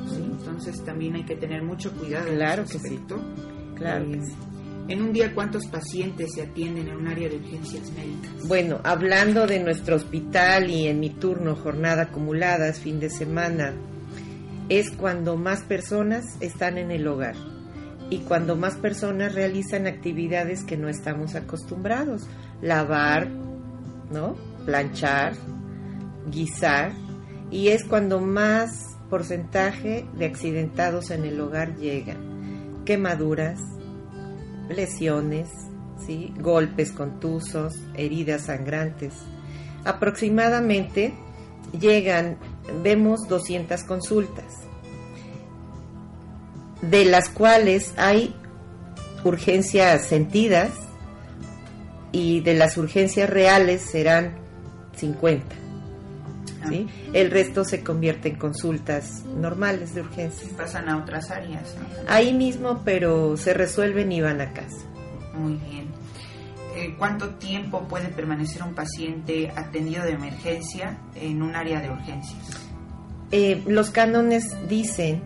Sí, 0.09 0.23
entonces 0.23 0.83
también 0.85 1.17
hay 1.17 1.25
que 1.25 1.37
tener 1.37 1.63
mucho 1.63 1.93
cuidado. 1.93 2.29
en 2.29 2.37
Claro 2.37 2.63
ese 2.63 2.79
que 2.81 2.89
sí. 2.89 3.01
Claro 3.77 4.05
que 4.11 4.17
Eh, 4.17 4.23
sí. 4.25 4.33
En 4.89 5.01
un 5.01 5.13
día, 5.13 5.33
¿cuántos 5.33 5.67
pacientes 5.67 6.31
se 6.35 6.43
atienden 6.43 6.89
en 6.89 6.97
un 6.97 7.07
área 7.07 7.29
de 7.29 7.37
urgencias 7.37 7.91
médicas? 7.93 8.49
Bueno, 8.49 8.81
hablando 8.83 9.47
de 9.47 9.61
nuestro 9.61 9.95
hospital 9.97 10.71
y 10.71 10.89
en 10.89 10.99
mi 10.99 11.11
turno 11.11 11.55
jornada 11.55 12.03
acumuladas, 12.05 12.81
fin 12.81 12.99
de 12.99 13.09
semana, 13.09 13.75
es 14.69 14.91
cuando 14.91 15.37
más 15.37 15.63
personas 15.63 16.25
están 16.41 16.79
en 16.79 16.91
el 16.91 17.07
hogar 17.07 17.37
y 18.13 18.19
cuando 18.19 18.57
más 18.57 18.77
personas 18.77 19.35
realizan 19.35 19.87
actividades 19.87 20.65
que 20.65 20.77
no 20.77 20.91
estamos 20.91 21.35
acostumbrados, 21.35 22.27
lavar, 22.61 23.27
¿no? 24.11 24.37
planchar, 24.67 25.33
guisar 26.31 26.93
y 27.51 27.69
es 27.69 27.85
cuando 27.85 28.21
más 28.21 28.99
porcentaje 29.09 30.05
de 30.13 30.27
accidentados 30.27 31.11
en 31.11 31.25
el 31.25 31.41
hogar 31.41 31.77
llegan 31.77 32.83
quemaduras, 32.85 33.59
lesiones, 34.69 35.49
¿sí? 36.07 36.35
golpes 36.39 36.93
contusos, 36.93 37.73
heridas 37.95 38.43
sangrantes. 38.43 39.15
Aproximadamente 39.87 41.15
llegan, 41.81 42.37
vemos 42.83 43.27
200 43.27 43.85
consultas, 43.85 44.62
de 46.83 47.05
las 47.05 47.29
cuales 47.29 47.95
hay 47.97 48.35
urgencias 49.25 50.07
sentidas 50.07 50.71
y 52.11 52.41
de 52.41 52.55
las 52.55 52.77
urgencias 52.77 53.31
reales 53.31 53.83
serán 53.83 54.37
50. 54.97 55.57
¿sí? 56.69 56.89
El 57.13 57.31
resto 57.31 57.65
se 57.65 57.83
convierte 57.83 58.29
en 58.29 58.37
consultas 58.37 59.25
normales 59.25 59.95
de 59.95 60.03
urgencia. 60.03 60.49
Pasan 60.57 60.89
a 60.89 60.99
otras 60.99 61.31
áreas. 61.31 61.75
¿no? 61.79 61.87
Ahí 62.09 62.35
mismo, 62.35 62.83
pero 62.85 63.37
se 63.37 63.55
resuelven 63.55 64.13
y 64.13 64.21
van 64.21 64.41
a 64.41 64.53
casa. 64.53 64.85
Muy 65.35 65.55
bien. 65.55 65.87
Eh, 66.77 66.95
¿Cuánto 66.99 67.31
tiempo 67.35 67.87
puede 67.87 68.09
permanecer 68.09 68.63
un 68.63 68.75
paciente 68.75 69.53
atendido 69.55 70.05
de 70.05 70.13
emergencia 70.13 70.99
en 71.15 71.43
un 71.43 71.55
área 71.55 71.81
de 71.81 71.91
urgencias? 71.91 72.43
Eh, 73.31 73.63
los 73.67 73.91
cánones 73.91 74.45
dicen 74.69 75.23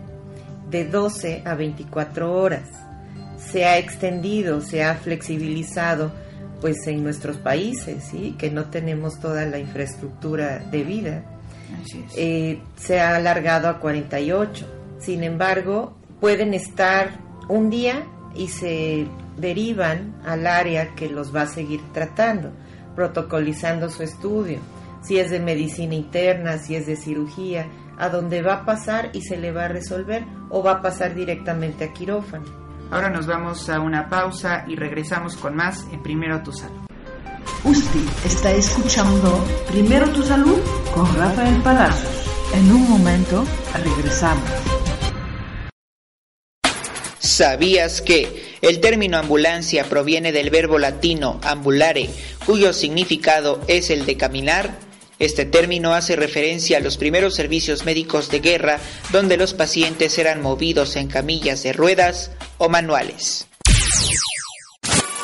de 0.69 0.85
12 0.85 1.43
a 1.45 1.55
24 1.55 2.33
horas. 2.33 2.69
Se 3.37 3.65
ha 3.65 3.77
extendido, 3.77 4.61
se 4.61 4.83
ha 4.83 4.95
flexibilizado 4.95 6.11
pues 6.61 6.87
en 6.87 7.03
nuestros 7.03 7.37
países, 7.37 8.03
¿sí? 8.03 8.35
que 8.37 8.49
no 8.49 8.65
tenemos 8.65 9.19
toda 9.19 9.45
la 9.45 9.59
infraestructura 9.59 10.59
de 10.59 10.83
vida. 10.83 11.23
Así 11.81 12.03
es. 12.05 12.13
Eh, 12.17 12.59
se 12.77 12.99
ha 12.99 13.15
alargado 13.15 13.69
a 13.69 13.79
48. 13.79 14.65
Sin 14.99 15.23
embargo, 15.23 15.95
pueden 16.19 16.53
estar 16.53 17.19
un 17.47 17.69
día 17.69 18.05
y 18.35 18.47
se 18.47 19.07
derivan 19.37 20.15
al 20.25 20.47
área 20.47 20.95
que 20.95 21.09
los 21.09 21.35
va 21.35 21.43
a 21.43 21.47
seguir 21.47 21.81
tratando, 21.93 22.51
protocolizando 22.95 23.89
su 23.89 24.03
estudio, 24.03 24.59
si 25.03 25.19
es 25.19 25.29
de 25.29 25.39
medicina 25.39 25.93
interna, 25.93 26.57
si 26.57 26.75
es 26.75 26.87
de 26.87 26.95
cirugía, 26.95 27.67
a 27.97 28.09
dónde 28.09 28.41
va 28.41 28.53
a 28.53 28.65
pasar 28.65 29.09
y 29.13 29.21
se 29.21 29.37
le 29.37 29.51
va 29.51 29.65
a 29.65 29.67
resolver 29.69 30.25
o 30.49 30.63
va 30.63 30.73
a 30.73 30.81
pasar 30.81 31.15
directamente 31.15 31.85
a 31.85 31.93
quirófano. 31.93 32.45
Ahora 32.91 33.09
nos 33.09 33.25
vamos 33.25 33.69
a 33.69 33.79
una 33.79 34.07
pausa 34.07 34.65
y 34.67 34.75
regresamos 34.75 35.35
con 35.35 35.55
más 35.55 35.85
en 35.91 36.01
Primero 36.01 36.41
Tu 36.41 36.53
Salud. 36.53 36.87
Usted 37.63 37.99
está 38.25 38.51
escuchando 38.51 39.43
Primero 39.69 40.09
tu 40.09 40.23
salud 40.23 40.57
con 40.93 41.13
Rafael 41.15 41.61
Palacios. 41.61 42.29
En 42.53 42.71
un 42.71 42.89
momento 42.89 43.43
regresamos. 43.73 44.49
¿Sabías 47.19 48.01
que 48.01 48.57
el 48.61 48.79
término 48.79 49.17
ambulancia 49.17 49.83
proviene 49.83 50.31
del 50.31 50.49
verbo 50.49 50.79
latino 50.79 51.39
ambulare, 51.43 52.09
cuyo 52.45 52.73
significado 52.73 53.59
es 53.67 53.89
el 53.89 54.05
de 54.05 54.17
caminar? 54.17 54.86
Este 55.19 55.45
término 55.45 55.93
hace 55.93 56.15
referencia 56.15 56.77
a 56.77 56.81
los 56.81 56.97
primeros 56.97 57.33
servicios 57.33 57.85
médicos 57.85 58.29
de 58.29 58.39
guerra 58.39 58.79
donde 59.11 59.37
los 59.37 59.53
pacientes 59.53 60.17
eran 60.19 60.41
movidos 60.41 60.95
en 60.95 61.07
camillas 61.07 61.63
de 61.63 61.73
ruedas 61.73 62.31
o 62.57 62.69
manuales. 62.69 63.47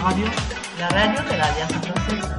radio? 0.00 0.26
La 0.78 0.88
radio 0.88 1.22
de 1.22 1.36
la 1.36 1.44
Alianza 1.46 1.80
Francesa. 1.80 2.38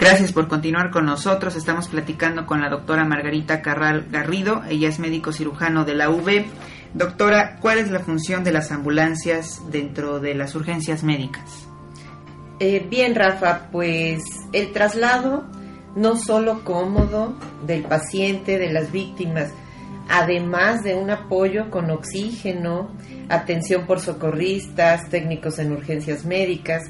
Gracias 0.00 0.32
por 0.32 0.48
continuar 0.48 0.90
con 0.90 1.04
nosotros. 1.04 1.56
Estamos 1.56 1.88
platicando 1.88 2.46
con 2.46 2.62
la 2.62 2.70
doctora 2.70 3.04
Margarita 3.04 3.60
Carral 3.60 4.06
Garrido. 4.10 4.62
Ella 4.66 4.88
es 4.88 4.98
médico 4.98 5.30
cirujano 5.30 5.84
de 5.84 5.94
la 5.94 6.08
UV. 6.08 6.46
Doctora, 6.94 7.58
¿cuál 7.60 7.76
es 7.76 7.90
la 7.90 8.00
función 8.00 8.42
de 8.42 8.50
las 8.50 8.72
ambulancias 8.72 9.60
dentro 9.70 10.18
de 10.18 10.34
las 10.34 10.54
urgencias 10.54 11.04
médicas? 11.04 11.68
Eh, 12.60 12.86
bien, 12.88 13.14
Rafa, 13.14 13.68
pues 13.70 14.22
el 14.54 14.72
traslado 14.72 15.44
no 15.94 16.16
solo 16.16 16.64
cómodo 16.64 17.34
del 17.66 17.82
paciente, 17.82 18.58
de 18.58 18.72
las 18.72 18.90
víctimas, 18.90 19.50
además 20.08 20.82
de 20.82 20.94
un 20.94 21.10
apoyo 21.10 21.68
con 21.70 21.90
oxígeno, 21.90 22.88
atención 23.28 23.86
por 23.86 24.00
socorristas, 24.00 25.10
técnicos 25.10 25.58
en 25.58 25.72
urgencias 25.72 26.24
médicas, 26.24 26.84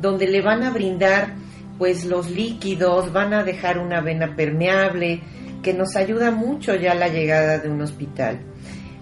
donde 0.00 0.26
le 0.26 0.40
van 0.40 0.62
a 0.62 0.70
brindar 0.70 1.34
pues 1.78 2.04
los 2.04 2.30
líquidos, 2.30 3.12
van 3.12 3.34
a 3.34 3.44
dejar 3.44 3.78
una 3.78 4.00
vena 4.00 4.36
permeable, 4.36 5.20
que 5.62 5.74
nos 5.74 5.96
ayuda 5.96 6.30
mucho 6.30 6.74
ya 6.74 6.94
la 6.94 7.08
llegada 7.08 7.58
de 7.58 7.68
un 7.68 7.80
hospital. 7.80 8.40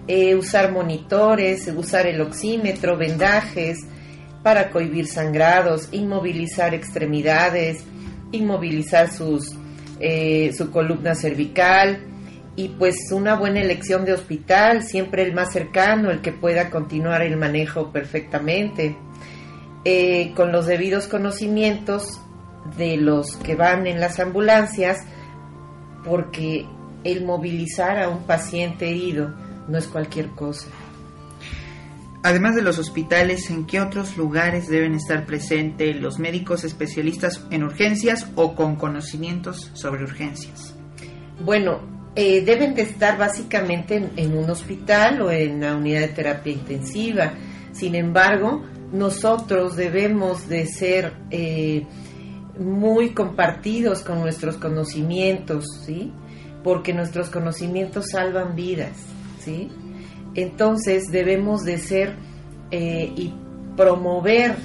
Eh, 0.07 0.35
usar 0.35 0.71
monitores, 0.71 1.67
usar 1.75 2.07
el 2.07 2.21
oxímetro, 2.21 2.97
vendajes 2.97 3.79
para 4.41 4.69
cohibir 4.69 5.07
sangrados, 5.07 5.89
inmovilizar 5.91 6.73
extremidades, 6.73 7.83
inmovilizar 8.31 9.11
sus, 9.11 9.55
eh, 9.99 10.51
su 10.57 10.71
columna 10.71 11.15
cervical 11.15 11.99
y 12.55 12.69
pues 12.69 13.11
una 13.11 13.35
buena 13.35 13.61
elección 13.61 14.05
de 14.05 14.13
hospital, 14.13 14.83
siempre 14.83 15.23
el 15.23 15.33
más 15.33 15.53
cercano, 15.53 16.11
el 16.11 16.21
que 16.21 16.31
pueda 16.31 16.69
continuar 16.69 17.21
el 17.21 17.37
manejo 17.37 17.91
perfectamente. 17.91 18.97
Eh, 19.85 20.31
con 20.35 20.53
los 20.53 20.65
debidos 20.65 21.07
conocimientos 21.07 22.21
de 22.77 22.97
los 22.97 23.35
que 23.37 23.55
van 23.55 23.87
en 23.87 23.99
las 23.99 24.19
ambulancias 24.19 24.99
porque 26.03 26.65
el 27.03 27.25
movilizar 27.25 28.01
a 28.01 28.09
un 28.09 28.23
paciente 28.23 28.89
herido 28.89 29.33
no 29.67 29.77
es 29.77 29.87
cualquier 29.87 30.29
cosa. 30.29 30.67
Además 32.25 32.55
de 32.55 32.61
los 32.61 32.79
hospitales, 32.79 33.49
¿en 33.49 33.65
qué 33.65 33.81
otros 33.81 34.15
lugares 34.15 34.69
deben 34.69 34.93
estar 34.95 35.25
presentes 35.25 35.99
los 35.99 36.19
médicos 36.19 36.63
especialistas 36.63 37.45
en 37.51 37.63
urgencias 37.63 38.27
o 38.35 38.55
con 38.55 38.77
conocimientos 38.77 39.71
sobre 39.73 40.03
urgencias? 40.03 40.73
Bueno, 41.43 41.81
eh, 42.15 42.41
deben 42.45 42.75
de 42.75 42.83
estar 42.83 43.17
básicamente 43.17 44.09
en, 44.15 44.37
un 44.37 44.49
hospital 44.49 45.21
o 45.21 45.31
en 45.31 45.59
la 45.59 45.75
unidad 45.75 46.01
de 46.01 46.07
terapia 46.09 46.53
intensiva. 46.53 47.33
Sin 47.73 47.93
embargo, 47.93 48.63
nosotros 48.93 49.75
debemos 49.75 50.47
de 50.47 50.65
ser 50.67 51.13
eh, 51.29 51.85
muy 52.57 53.13
compartidos 53.13 54.01
con 54.01 54.19
nuestros 54.19 54.57
conocimientos, 54.57 55.65
¿sí? 55.85 56.11
Porque 56.63 56.93
nuestros 56.93 57.29
conocimientos 57.29 58.09
salvan 58.11 58.55
vidas, 58.55 58.93
¿sí? 59.39 59.69
Entonces 60.35 61.11
debemos 61.11 61.63
de 61.63 61.77
ser 61.77 62.15
eh, 62.71 63.11
y 63.15 63.33
promover 63.75 64.55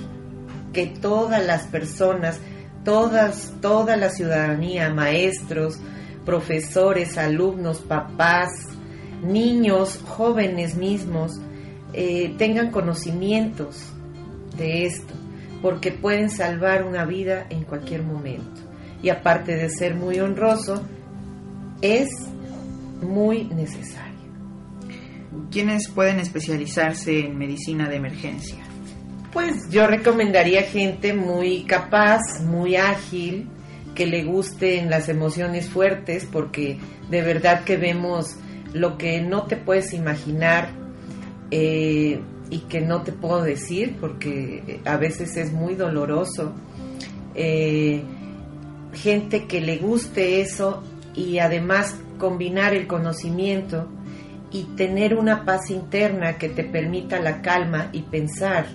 que 0.72 0.86
todas 0.86 1.44
las 1.44 1.66
personas, 1.66 2.40
todas, 2.84 3.52
toda 3.60 3.96
la 3.96 4.10
ciudadanía, 4.10 4.92
maestros, 4.92 5.78
profesores, 6.24 7.16
alumnos, 7.18 7.80
papás, 7.80 8.50
niños, 9.22 10.00
jóvenes 10.06 10.76
mismos, 10.76 11.40
eh, 11.92 12.34
tengan 12.38 12.70
conocimientos 12.70 13.92
de 14.56 14.84
esto, 14.84 15.14
porque 15.62 15.92
pueden 15.92 16.30
salvar 16.30 16.84
una 16.84 17.04
vida 17.04 17.46
en 17.50 17.64
cualquier 17.64 18.02
momento. 18.02 18.60
Y 19.02 19.10
aparte 19.10 19.56
de 19.56 19.70
ser 19.70 19.94
muy 19.94 20.20
honroso, 20.20 20.82
es 21.80 22.08
muy 23.00 23.44
necesario. 23.44 24.08
¿quiénes 25.50 25.88
pueden 25.88 26.18
especializarse 26.18 27.20
en 27.20 27.38
medicina 27.38 27.88
de 27.88 27.96
emergencia? 27.96 28.58
Pues 29.32 29.68
yo 29.70 29.86
recomendaría 29.86 30.62
gente 30.62 31.12
muy 31.12 31.64
capaz, 31.64 32.20
muy 32.44 32.76
ágil, 32.76 33.48
que 33.94 34.06
le 34.06 34.24
gusten 34.24 34.90
las 34.90 35.08
emociones 35.08 35.68
fuertes, 35.68 36.26
porque 36.30 36.78
de 37.10 37.22
verdad 37.22 37.64
que 37.64 37.76
vemos 37.76 38.36
lo 38.72 38.96
que 38.96 39.20
no 39.20 39.44
te 39.44 39.56
puedes 39.56 39.92
imaginar 39.92 40.70
eh, 41.50 42.20
y 42.50 42.60
que 42.60 42.80
no 42.80 43.02
te 43.02 43.12
puedo 43.12 43.42
decir, 43.42 43.96
porque 44.00 44.80
a 44.84 44.96
veces 44.96 45.36
es 45.36 45.52
muy 45.52 45.74
doloroso. 45.74 46.52
Eh, 47.34 48.02
gente 48.94 49.46
que 49.46 49.60
le 49.60 49.78
guste 49.78 50.40
eso 50.40 50.82
y 51.14 51.38
además 51.38 51.96
combinar 52.18 52.74
el 52.74 52.86
conocimiento 52.86 53.88
y 54.50 54.64
tener 54.76 55.14
una 55.14 55.44
paz 55.44 55.70
interna 55.70 56.38
que 56.38 56.48
te 56.48 56.64
permita 56.64 57.20
la 57.20 57.42
calma 57.42 57.90
y 57.92 58.02
pensar 58.02 58.66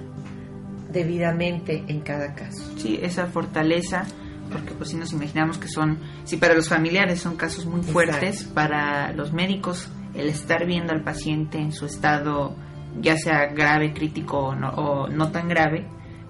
debidamente 0.92 1.84
en 1.88 2.02
cada 2.02 2.36
caso. 2.36 2.72
Sí, 2.78 3.00
esa 3.02 3.26
fortaleza, 3.26 4.06
porque 4.52 4.74
pues 4.74 4.92
si 4.92 4.98
nos 4.98 5.12
imaginamos 5.12 5.58
que 5.58 5.68
son, 5.68 5.98
si 6.26 6.38
para 6.38 6.54
los 6.54 6.70
familiares 6.70 7.20
son 7.20 7.36
casos 7.36 7.66
muy 7.66 7.82
fuertes, 7.82 8.44
para 8.44 9.12
los 9.14 9.34
médicos 9.34 9.90
el 10.14 10.30
estar 10.30 10.68
viendo 10.68 10.94
al 10.94 11.04
paciente 11.04 11.58
en 11.58 11.72
su 11.72 11.88
estado 11.88 12.56
ya 13.02 13.18
sea 13.18 13.48
grave, 13.48 13.94
crítico 13.94 14.40
o 14.40 14.56
no, 14.56 14.70
o 14.70 15.08
no 15.08 15.32
tan 15.32 15.48
grave, 15.48 15.86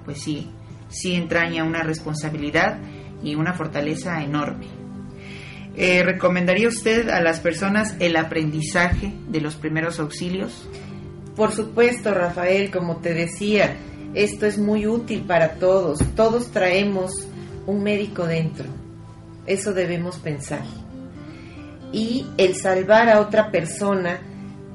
pues 0.06 0.22
sí, 0.22 0.50
sí 0.90 1.16
entraña 1.16 1.64
una 1.64 1.84
responsabilidad 1.84 2.80
y 3.24 3.36
una 3.36 3.54
fortaleza 3.54 4.22
enorme. 4.24 4.68
Eh, 5.76 6.04
¿Recomendaría 6.04 6.68
usted 6.68 7.10
a 7.10 7.20
las 7.22 7.40
personas 7.40 7.96
el 8.00 8.16
aprendizaje 8.16 9.14
de 9.28 9.42
los 9.42 9.56
primeros 9.56 10.00
auxilios? 10.00 10.68
Por 11.36 11.52
supuesto, 11.52 12.14
Rafael, 12.14 12.70
como 12.70 12.98
te 12.98 13.14
decía, 13.16 13.76
esto 14.14 14.46
es 14.46 14.60
muy 14.60 14.86
útil 14.86 15.22
para 15.22 15.56
todos. 15.56 16.00
Todos 16.16 16.52
traemos 16.52 17.12
un 17.66 17.82
médico 17.82 18.28
dentro. 18.28 18.66
Eso 19.48 19.74
debemos 19.74 20.18
pensar. 20.18 20.62
Y 21.92 22.28
el 22.38 22.56
salvar 22.56 23.10
a 23.10 23.20
otra 23.20 23.50
persona 23.50 24.20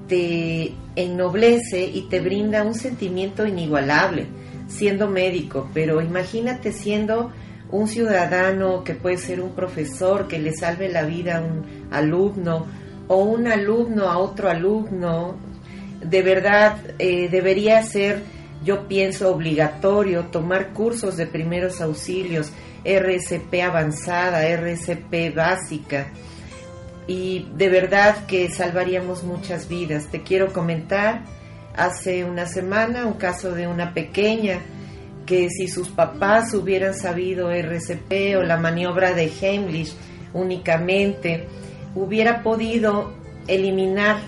te 0.08 0.72
ennoblece 0.96 1.84
y 1.84 2.02
te 2.08 2.20
brinda 2.20 2.64
un 2.64 2.74
sentimiento 2.74 3.46
inigualable 3.46 4.26
siendo 4.68 5.08
médico, 5.08 5.68
pero 5.72 6.02
imagínate 6.02 6.72
siendo 6.72 7.32
un 7.70 7.88
ciudadano 7.88 8.84
que 8.84 8.94
puede 8.94 9.18
ser 9.18 9.40
un 9.40 9.52
profesor 9.52 10.28
que 10.28 10.38
le 10.38 10.52
salve 10.52 10.88
la 10.88 11.04
vida 11.04 11.38
a 11.38 11.40
un 11.40 11.64
alumno 11.90 12.66
o 13.08 13.24
un 13.24 13.46
alumno 13.46 14.08
a 14.08 14.18
otro 14.18 14.50
alumno, 14.50 15.36
de 16.02 16.22
verdad 16.22 16.76
eh, 16.98 17.28
debería 17.30 17.82
ser, 17.82 18.22
yo 18.64 18.86
pienso, 18.86 19.32
obligatorio 19.34 20.26
tomar 20.26 20.72
cursos 20.72 21.16
de 21.16 21.26
primeros 21.26 21.80
auxilios, 21.80 22.52
RSP 22.84 23.62
avanzada, 23.62 24.44
RSP 24.56 25.34
básica, 25.34 26.08
y 27.08 27.48
de 27.56 27.70
verdad 27.70 28.26
que 28.26 28.50
salvaríamos 28.50 29.24
muchas 29.24 29.66
vidas. 29.66 30.06
Te 30.08 30.22
quiero 30.22 30.52
comentar, 30.52 31.22
hace 31.74 32.24
una 32.24 32.46
semana, 32.46 33.06
un 33.06 33.14
caso 33.14 33.52
de 33.52 33.66
una 33.66 33.94
pequeña, 33.94 34.60
que 35.24 35.48
si 35.48 35.68
sus 35.68 35.88
papás 35.88 36.52
hubieran 36.54 36.94
sabido 36.94 37.50
RCP 37.50 38.36
o 38.36 38.42
la 38.42 38.58
maniobra 38.58 39.14
de 39.14 39.32
Heimlich 39.40 39.94
únicamente, 40.34 41.48
hubiera 41.94 42.42
podido 42.42 43.14
eliminar 43.46 44.18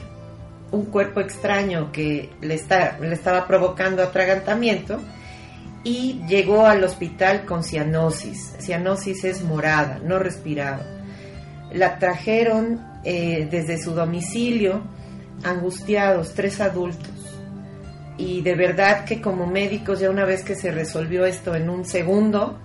un 0.70 0.86
cuerpo 0.86 1.20
extraño 1.20 1.92
que 1.92 2.30
le, 2.40 2.54
está, 2.54 2.98
le 2.98 3.12
estaba 3.12 3.46
provocando 3.46 4.02
atragantamiento 4.02 5.00
y 5.84 6.22
llegó 6.26 6.64
al 6.64 6.82
hospital 6.82 7.44
con 7.44 7.62
cianosis. 7.62 8.54
Cianosis 8.58 9.24
es 9.24 9.42
morada, 9.42 10.00
no 10.02 10.18
respiraba. 10.18 10.99
La 11.72 11.98
trajeron 11.98 12.80
eh, 13.04 13.48
desde 13.50 13.78
su 13.78 13.92
domicilio, 13.92 14.82
angustiados, 15.44 16.34
tres 16.34 16.60
adultos 16.60 17.20
y 18.20 18.42
de 18.42 18.54
verdad 18.54 19.06
que 19.06 19.22
como 19.22 19.46
médicos 19.46 20.00
ya 20.00 20.10
una 20.10 20.26
vez 20.26 20.44
que 20.44 20.54
se 20.54 20.70
resolvió 20.70 21.24
esto 21.24 21.54
en 21.54 21.70
un 21.70 21.86
segundo, 21.86 22.58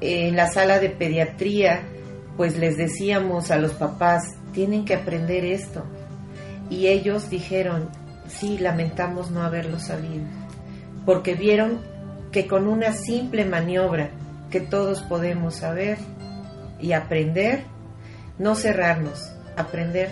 en 0.00 0.34
la 0.36 0.46
sala 0.46 0.78
de 0.78 0.88
pediatría, 0.88 1.82
pues 2.38 2.56
les 2.56 2.78
decíamos 2.78 3.50
a 3.50 3.58
los 3.58 3.72
papás, 3.72 4.22
tienen 4.52 4.86
que 4.86 4.94
aprender 4.94 5.44
esto. 5.44 5.84
Y 6.70 6.86
ellos 6.86 7.28
dijeron, 7.28 7.90
sí, 8.26 8.56
lamentamos 8.56 9.30
no 9.30 9.42
haberlo 9.42 9.78
sabido, 9.78 10.24
porque 11.04 11.34
vieron 11.34 11.80
que 12.32 12.46
con 12.46 12.68
una 12.68 12.92
simple 12.92 13.44
maniobra 13.44 14.08
que 14.50 14.60
todos 14.62 15.02
podemos 15.02 15.56
saber 15.56 15.98
y 16.80 16.92
aprender, 16.92 17.64
no 18.42 18.56
cerrarnos, 18.56 19.30
aprender 19.56 20.10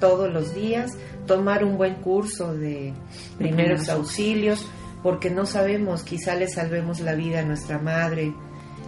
todos 0.00 0.32
los 0.32 0.54
días, 0.54 0.96
tomar 1.26 1.62
un 1.62 1.76
buen 1.76 1.96
curso 1.96 2.54
de 2.54 2.94
primeros 3.36 3.88
auxilios, 3.90 4.66
porque 5.02 5.30
no 5.30 5.44
sabemos, 5.44 6.02
quizá 6.02 6.34
le 6.34 6.48
salvemos 6.48 7.00
la 7.00 7.14
vida 7.14 7.40
a 7.40 7.44
nuestra 7.44 7.78
madre, 7.78 8.34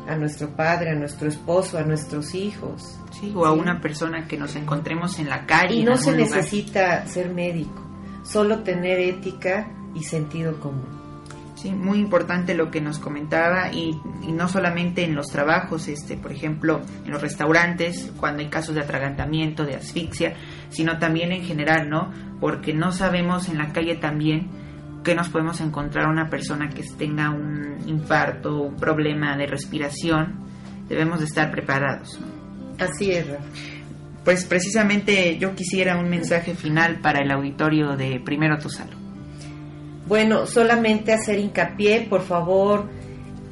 a 0.09 0.16
nuestro 0.16 0.48
padre, 0.57 0.90
a 0.90 0.94
nuestro 0.94 1.29
esposo, 1.29 1.77
a 1.77 1.83
nuestros 1.83 2.35
hijos. 2.35 2.98
Sí, 3.11 3.33
o 3.37 3.44
a 3.44 3.53
una 3.53 3.81
persona 3.81 4.27
que 4.27 4.38
nos 4.38 4.57
encontremos 4.57 5.18
en 5.18 5.29
la 5.29 5.44
calle. 5.44 5.74
Y 5.74 5.85
no 5.85 5.96
se 5.96 6.16
necesita 6.16 7.07
ser 7.07 7.31
médico, 7.31 7.83
solo 8.22 8.62
tener 8.62 9.01
ética 9.01 9.70
y 9.94 10.03
sentido 10.03 10.59
común. 10.61 10.97
Sí, 11.60 11.72
muy 11.72 11.98
importante 11.98 12.54
lo 12.54 12.70
que 12.70 12.80
nos 12.80 13.00
comentaba 13.00 13.72
y, 13.72 14.00
y, 14.22 14.30
no 14.30 14.48
solamente 14.48 15.02
en 15.02 15.16
los 15.16 15.26
trabajos, 15.26 15.88
este, 15.88 16.16
por 16.16 16.30
ejemplo, 16.30 16.82
en 17.04 17.10
los 17.10 17.20
restaurantes, 17.20 18.12
cuando 18.16 18.42
hay 18.42 18.48
casos 18.48 18.76
de 18.76 18.82
atragantamiento, 18.82 19.64
de 19.64 19.74
asfixia, 19.74 20.36
sino 20.68 20.98
también 20.98 21.32
en 21.32 21.42
general, 21.42 21.90
¿no? 21.90 22.12
Porque 22.38 22.72
no 22.72 22.92
sabemos 22.92 23.48
en 23.48 23.58
la 23.58 23.72
calle 23.72 23.96
también 23.96 24.48
que 25.02 25.16
nos 25.16 25.30
podemos 25.30 25.60
encontrar 25.60 26.06
una 26.06 26.28
persona 26.30 26.68
que 26.68 26.84
tenga 26.96 27.30
un 27.30 27.78
infarto, 27.88 28.60
un 28.60 28.76
problema 28.76 29.36
de 29.36 29.46
respiración, 29.46 30.46
debemos 30.88 31.18
de 31.18 31.24
estar 31.24 31.50
preparados. 31.50 32.20
Así 32.78 33.10
es. 33.10 33.26
Pues 34.24 34.44
precisamente 34.44 35.38
yo 35.38 35.56
quisiera 35.56 35.98
un 35.98 36.08
mensaje 36.08 36.54
final 36.54 37.00
para 37.00 37.20
el 37.20 37.32
auditorio 37.32 37.96
de 37.96 38.20
Primero 38.24 38.58
Tu 38.58 38.68
Salud. 38.68 39.07
Bueno, 40.08 40.46
solamente 40.46 41.12
hacer 41.12 41.38
hincapié, 41.38 42.06
por 42.08 42.22
favor, 42.22 42.88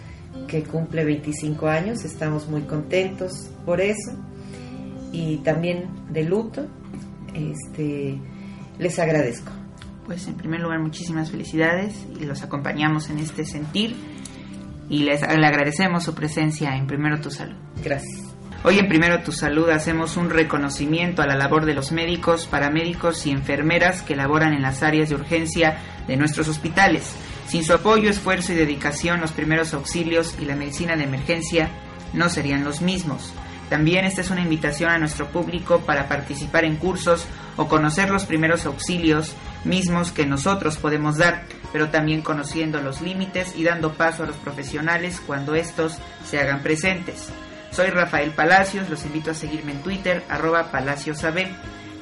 que 0.46 0.62
cumple 0.62 1.04
25 1.04 1.68
años, 1.68 2.04
estamos 2.04 2.48
muy 2.48 2.62
contentos 2.62 3.50
por 3.64 3.80
eso 3.80 4.12
y 5.12 5.38
también 5.38 5.88
de 6.10 6.24
luto, 6.24 6.66
este, 7.34 8.18
les 8.78 8.98
agradezco. 8.98 9.52
Pues 10.06 10.26
en 10.26 10.34
primer 10.34 10.60
lugar 10.60 10.80
muchísimas 10.80 11.30
felicidades 11.30 11.94
y 12.20 12.24
los 12.24 12.42
acompañamos 12.42 13.10
en 13.10 13.18
este 13.18 13.44
sentir 13.44 13.94
y 14.90 15.04
les 15.04 15.22
le 15.22 15.46
agradecemos 15.46 16.02
su 16.02 16.14
presencia 16.14 16.76
en 16.76 16.86
Primero 16.86 17.20
Tu 17.20 17.30
Salud. 17.30 17.56
Gracias. 17.82 18.34
Hoy 18.64 18.78
en 18.78 18.88
Primero 18.88 19.22
Tu 19.22 19.32
Salud 19.32 19.70
hacemos 19.70 20.18
un 20.18 20.28
reconocimiento 20.28 21.22
a 21.22 21.26
la 21.26 21.36
labor 21.36 21.64
de 21.64 21.72
los 21.72 21.92
médicos, 21.92 22.46
paramédicos 22.46 23.24
y 23.26 23.30
enfermeras 23.30 24.02
que 24.02 24.16
laboran 24.16 24.52
en 24.52 24.62
las 24.62 24.82
áreas 24.82 25.08
de 25.08 25.14
urgencia 25.14 25.78
de 26.06 26.16
nuestros 26.16 26.48
hospitales. 26.48 27.14
Sin 27.46 27.64
su 27.64 27.72
apoyo, 27.72 28.10
esfuerzo 28.10 28.52
y 28.52 28.56
dedicación, 28.56 29.20
los 29.20 29.32
primeros 29.32 29.72
auxilios 29.72 30.36
y 30.38 30.44
la 30.44 30.56
medicina 30.56 30.96
de 30.96 31.04
emergencia 31.04 31.70
no 32.12 32.28
serían 32.28 32.64
los 32.64 32.82
mismos. 32.82 33.32
También 33.70 34.04
esta 34.04 34.20
es 34.20 34.30
una 34.30 34.42
invitación 34.42 34.90
a 34.90 34.98
nuestro 34.98 35.28
público 35.28 35.78
para 35.86 36.08
participar 36.08 36.64
en 36.64 36.76
cursos 36.76 37.26
o 37.56 37.68
conocer 37.68 38.10
los 38.10 38.24
primeros 38.24 38.66
auxilios 38.66 39.36
mismos 39.64 40.12
que 40.12 40.26
nosotros 40.26 40.76
podemos 40.76 41.16
dar, 41.18 41.44
pero 41.72 41.88
también 41.90 42.22
conociendo 42.22 42.80
los 42.80 43.00
límites 43.00 43.54
y 43.56 43.64
dando 43.64 43.94
paso 43.94 44.22
a 44.24 44.26
los 44.26 44.36
profesionales 44.36 45.22
cuando 45.26 45.54
estos 45.54 45.98
se 46.24 46.38
hagan 46.38 46.62
presentes. 46.62 47.30
Soy 47.70 47.90
Rafael 47.90 48.32
Palacios, 48.32 48.90
los 48.90 49.04
invito 49.04 49.30
a 49.30 49.34
seguirme 49.34 49.70
en 49.72 49.82
Twitter, 49.82 50.24
arroba 50.28 50.70
palaciosab. 50.70 51.46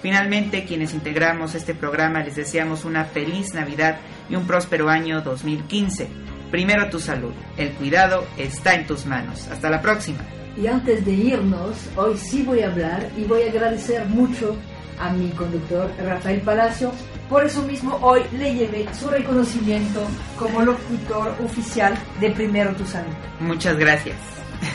Finalmente, 0.00 0.64
quienes 0.64 0.94
integramos 0.94 1.54
este 1.54 1.74
programa 1.74 2.22
les 2.22 2.36
deseamos 2.36 2.84
una 2.84 3.04
feliz 3.04 3.52
Navidad 3.52 3.98
y 4.30 4.36
un 4.36 4.46
próspero 4.46 4.88
año 4.88 5.22
2015. 5.22 6.08
Primero 6.50 6.88
tu 6.88 7.00
salud. 7.00 7.32
El 7.56 7.72
cuidado 7.72 8.24
está 8.38 8.74
en 8.74 8.86
tus 8.86 9.06
manos. 9.06 9.48
Hasta 9.48 9.68
la 9.68 9.82
próxima. 9.82 10.20
Y 10.56 10.68
antes 10.68 11.04
de 11.04 11.12
irnos, 11.12 11.76
hoy 11.96 12.16
sí 12.16 12.42
voy 12.42 12.60
a 12.60 12.68
hablar 12.68 13.10
y 13.16 13.24
voy 13.24 13.42
a 13.42 13.50
agradecer 13.50 14.06
mucho 14.06 14.56
a 14.98 15.10
mi 15.10 15.30
conductor 15.30 15.90
Rafael 15.98 16.40
Palacio. 16.40 16.92
Por 17.28 17.44
eso 17.44 17.62
mismo 17.62 17.98
hoy 18.02 18.22
le 18.38 18.54
llevé 18.54 18.86
su 18.98 19.08
reconocimiento 19.08 20.00
como 20.38 20.62
locutor 20.62 21.34
oficial 21.44 21.94
de 22.20 22.30
Primero 22.30 22.72
Tu 22.76 22.86
Salud. 22.86 23.12
Muchas 23.40 23.76
gracias. 23.76 24.16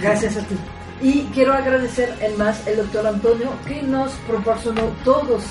Gracias 0.02 0.38
a 0.38 0.42
ti. 0.42 0.56
Y 1.02 1.24
quiero 1.34 1.54
agradecer 1.54 2.14
en 2.22 2.38
más 2.38 2.66
el 2.68 2.78
doctor 2.78 3.08
Antonio 3.08 3.52
que 3.66 3.82
nos 3.84 4.12
proporcionó 4.28 4.82
todos 5.04 5.44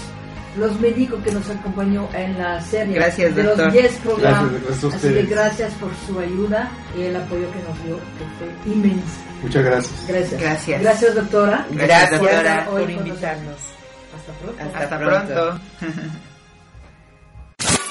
los 0.56 0.78
médicos 0.80 1.22
que 1.24 1.32
nos 1.32 1.48
acompañó 1.48 2.08
en 2.12 2.38
la 2.38 2.60
serie 2.60 2.94
Gracias, 2.96 3.34
de 3.34 3.42
doctor. 3.44 3.64
los 3.66 3.72
10 3.72 3.92
programas. 3.98 4.52
Gracias, 4.52 4.62
gracias 4.62 4.84
a 4.94 4.96
Así 4.96 5.14
que 5.14 5.22
gracias 5.22 5.72
por 5.74 5.90
su 6.06 6.18
ayuda 6.18 6.70
y 6.96 7.02
el 7.02 7.16
apoyo 7.16 7.50
que 7.52 7.58
nos 7.68 7.84
dio, 7.84 7.96
que 7.96 8.24
fue 8.38 8.72
inmenso. 8.72 9.06
Muchas 9.42 9.64
gracias. 9.64 10.06
Gracias. 10.06 10.40
Gracias. 10.40 10.82
Gracias, 10.82 11.14
doctora. 11.14 11.66
Gracias, 11.70 11.88
Gracias 11.88 12.20
doctora, 12.20 12.64
por 12.66 12.80
Hoy 12.80 12.92
invitarnos. 12.92 13.56
Hasta 14.16 14.32
pronto. 14.34 14.62
Hasta 14.62 14.78
Hasta 14.78 14.98
pronto. 14.98 15.58
pronto. 15.80 16.10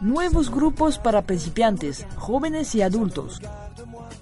Nuevos 0.00 0.50
grupos 0.50 0.98
para 0.98 1.22
principiantes, 1.22 2.06
jóvenes 2.16 2.74
y 2.74 2.80
adultos. 2.80 3.38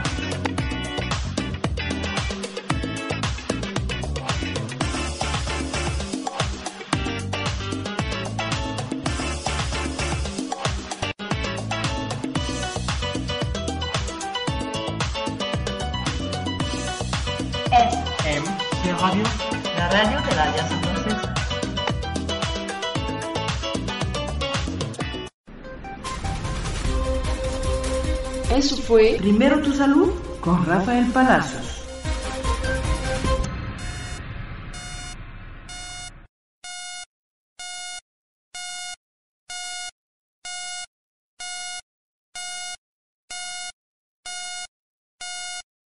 Fue 28.86 29.16
Primero 29.18 29.58
tu 29.60 29.72
salud 29.72 30.10
con 30.40 30.64
Rafael 30.64 31.06
Palacios. 31.12 31.75